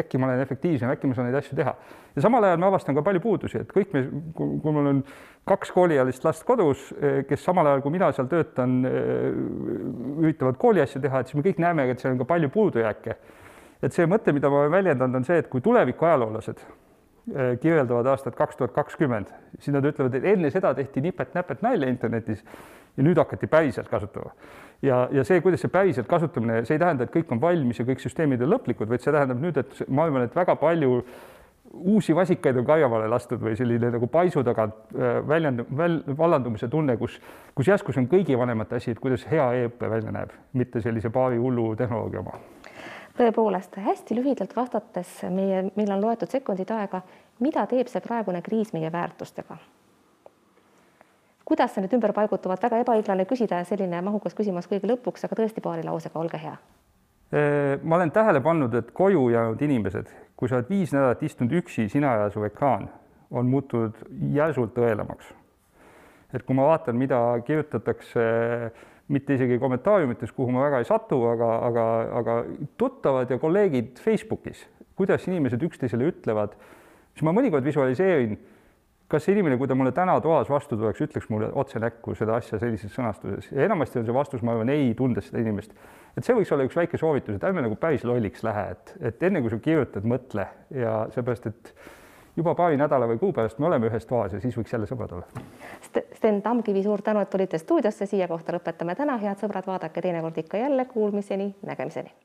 äkki 0.03 0.19
ma 0.21 0.29
olen 0.29 0.39
efektiivsem, 0.45 0.93
äkki 0.93 1.09
ma 1.09 1.17
saan 1.17 1.27
neid 1.27 1.39
asju 1.41 1.57
teha. 1.57 1.73
ja 2.15 2.23
samal 2.23 2.47
ajal 2.47 2.61
ma 2.63 2.69
avastan 2.71 2.95
ka 2.95 3.03
palju 3.03 3.19
puudusi, 3.23 3.59
et 3.59 3.73
kõik 3.73 3.91
me, 3.91 4.05
kui 4.37 4.71
mul 4.71 4.87
on 4.93 5.03
kaks 5.47 5.73
kooliealist 5.75 6.23
last 6.23 6.45
kodus, 6.47 6.89
kes 7.27 7.43
samal 7.43 7.67
ajal, 7.67 7.83
kui 7.83 7.91
mina 7.91 8.11
seal 8.15 8.29
töötan, 8.31 8.79
üritavad 10.21 10.59
kooliasju 10.61 11.01
teha, 11.03 11.19
et 11.21 11.31
siis 11.31 11.39
me 11.39 11.45
kõik 11.49 11.59
näeme, 11.59 11.89
et 11.91 11.99
seal 11.99 12.15
on 12.15 12.21
ka 12.23 12.29
palju 12.29 12.51
puudujääke 12.53 13.17
et 13.81 13.95
see 13.95 14.07
mõte, 14.09 14.33
mida 14.35 14.49
ma 14.51 14.63
olen 14.63 14.73
väljendanud, 14.75 15.21
on 15.21 15.27
see, 15.27 15.39
et 15.41 15.49
kui 15.51 15.63
tuleviku 15.65 16.07
ajaloolased 16.07 16.61
eh, 16.61 17.55
kirjeldavad 17.61 18.11
aastat 18.13 18.37
kaks 18.37 18.59
tuhat 18.59 18.75
kakskümmend, 18.75 19.31
siis 19.59 19.73
nad 19.75 19.85
ütlevad, 19.87 20.17
et 20.17 20.27
enne 20.35 20.51
seda 20.53 20.73
tehti 20.77 21.03
nipet-näpet 21.07 21.63
nalja 21.65 21.89
internetis 21.89 22.43
ja 22.97 23.05
nüüd 23.05 23.17
hakati 23.21 23.49
päriselt 23.49 23.89
kasutama. 23.89 24.33
Ja, 24.81 25.07
ja 25.11 25.25
see, 25.27 25.41
kuidas 25.41 25.61
see 25.63 25.73
päriselt 25.73 26.07
kasutamine, 26.09 26.61
see 26.65 26.77
ei 26.77 26.81
tähenda, 26.81 27.05
et 27.05 27.13
kõik 27.13 27.31
on 27.33 27.41
valmis 27.41 27.81
ja 27.81 27.85
kõik 27.87 28.01
süsteemid 28.03 28.41
on 28.45 28.55
lõplikud, 28.55 28.89
vaid 28.89 29.03
see 29.03 29.13
tähendab 29.13 29.41
nüüd, 29.41 29.59
et 29.61 29.83
ma 29.89 30.07
arvan, 30.07 30.25
et 30.27 30.35
väga 30.35 30.55
palju 30.61 31.01
uusi 31.71 32.15
vasikaid 32.15 32.57
on 32.59 32.65
karjamaale 32.67 33.07
lastud 33.07 33.39
või 33.39 33.55
selline 33.55 33.93
nagu 33.93 34.07
paisu 34.11 34.43
tagant 34.43 34.95
eh, 34.95 35.19
väljend-, 35.27 35.63
väl-, 35.77 36.01
vallandumise 36.17 36.67
tunne, 36.67 36.97
kus, 36.99 37.15
kus 37.55 37.71
järsku 37.71 37.95
see 37.95 38.03
on 38.03 38.09
kõigi 38.11 38.37
vanemate 38.37 38.81
asi, 38.81 38.91
et 38.91 38.99
kuidas 38.99 39.23
hea 39.31 39.45
e-õpe 39.61 39.89
välja 39.89 40.11
näeb, 40.11 40.33
mitte 40.53 40.83
sellise 40.83 41.13
paari 41.13 41.39
hullu 41.39 41.71
tehnoloogia 41.79 42.25
oma 42.25 42.39
tõepoolest 43.17 43.75
hästi 43.85 44.15
lühidalt 44.15 44.55
vastates 44.55 45.19
meie, 45.29 45.65
meil 45.75 45.91
on 45.91 46.01
loetud 46.01 46.31
sekundid 46.31 46.71
aega, 46.73 47.03
mida 47.43 47.67
teeb 47.69 47.91
see 47.91 48.01
praegune 48.01 48.41
kriis 48.41 48.71
meie 48.73 48.91
väärtustega? 48.91 49.57
Kuidas 51.51 51.73
see 51.75 51.83
nüüd 51.83 51.97
ümber 51.97 52.13
paigutuvad, 52.15 52.61
väga 52.63 52.79
ebaõiglane 52.85 53.25
küsida 53.27 53.59
ja 53.59 53.67
selline 53.67 53.99
mahukas 54.05 54.35
küsimus 54.37 54.69
kõige 54.71 54.87
lõpuks, 54.87 55.25
aga 55.27 55.35
tõesti 55.35 55.63
paari 55.63 55.83
lausega, 55.83 56.15
olge 56.19 56.39
hea. 56.39 56.55
ma 57.83 57.97
olen 57.97 58.11
tähele 58.11 58.39
pannud, 58.43 58.73
et 58.75 58.91
koju 58.95 59.29
jäänud 59.33 59.61
inimesed, 59.67 60.07
kui 60.35 60.47
sa 60.47 60.57
oled 60.57 60.71
viis 60.71 60.93
nädalat 60.95 61.23
istunud 61.23 61.53
üksi, 61.59 61.89
sina 61.91 62.13
ja 62.21 62.29
su 62.31 62.43
ekraan, 62.47 62.87
on 63.31 63.51
muutunud 63.51 63.99
järsult 64.35 64.79
õelamaks. 64.79 65.33
et 66.33 66.43
kui 66.47 66.55
ma 66.55 66.69
vaatan, 66.69 66.95
mida 66.95 67.19
kirjutatakse 67.43 68.23
mitte 69.11 69.35
isegi 69.35 69.59
kommentaariumites, 69.59 70.31
kuhu 70.31 70.51
ma 70.55 70.63
väga 70.69 70.79
ei 70.79 70.87
satu, 70.87 71.19
aga, 71.33 71.49
aga, 71.67 71.85
aga 72.21 72.37
tuttavad 72.77 73.29
ja 73.29 73.37
kolleegid 73.39 73.99
Facebookis, 73.99 74.63
kuidas 74.95 75.27
inimesed 75.27 75.63
üksteisele 75.67 76.07
ütlevad, 76.13 76.55
siis 77.11 77.27
ma 77.27 77.35
mõnikord 77.35 77.67
visualiseerin, 77.67 78.39
kas 79.11 79.27
inimene, 79.31 79.57
kui 79.59 79.67
ta 79.67 79.75
mulle 79.77 79.91
täna 79.95 80.15
toas 80.23 80.49
vastu 80.49 80.77
tuleks, 80.79 81.01
ütleks 81.05 81.29
mulle 81.31 81.51
otse 81.59 81.79
näkku 81.83 82.15
seda 82.17 82.37
asja 82.39 82.59
sellises 82.61 82.93
sõnastuses? 82.95 83.49
Ja 83.51 83.65
enamasti 83.67 83.99
on 84.01 84.07
see 84.07 84.15
vastus, 84.15 84.43
ma 84.45 84.55
arvan, 84.55 84.71
ei, 84.73 84.93
tundes 84.97 85.27
seda 85.29 85.43
inimest. 85.43 85.73
et 86.17 86.27
see 86.27 86.35
võiks 86.35 86.51
olla 86.51 86.67
üks 86.67 86.77
väike 86.77 86.99
soovitus, 86.99 87.37
et 87.37 87.47
ärme 87.47 87.63
nagu 87.65 87.77
päris 87.79 88.03
lolliks 88.07 88.43
lähe, 88.43 88.65
et, 88.75 88.93
et 89.11 89.23
enne 89.23 89.41
kui 89.43 89.51
sa 89.51 89.59
kirjutad, 89.63 90.07
mõtle. 90.07 90.47
Ja 90.75 90.95
seepärast, 91.15 91.47
et 91.47 91.73
juba 92.35 92.55
paari 92.55 92.79
nädala 92.79 93.07
või 93.11 93.19
kuu 93.19 93.35
pärast 93.35 93.59
me 93.59 93.69
oleme 93.69 93.91
ühes 93.91 94.07
toas 94.07 94.33
ja 94.35 94.41
siis 94.43 94.57
võiks 94.57 94.73
jälle 94.73 94.89
sõbrad 94.89 95.15
olla. 95.17 95.45
Sten 96.17 96.41
Tamkivi, 96.41 96.83
suur 96.83 97.03
tänu, 97.05 97.23
et 97.23 97.31
tulite 97.31 97.59
stuudiosse, 97.61 98.07
siia 98.07 98.27
kohta 98.31 98.55
lõpetame 98.55 98.95
täna, 98.95 99.19
head 99.21 99.39
sõbrad, 99.43 99.67
vaadake 99.67 100.03
teinekord 100.03 100.43
ikka 100.43 100.63
jälle, 100.63 100.85
kuulmiseni, 100.91 101.53
nägemiseni 101.67 102.21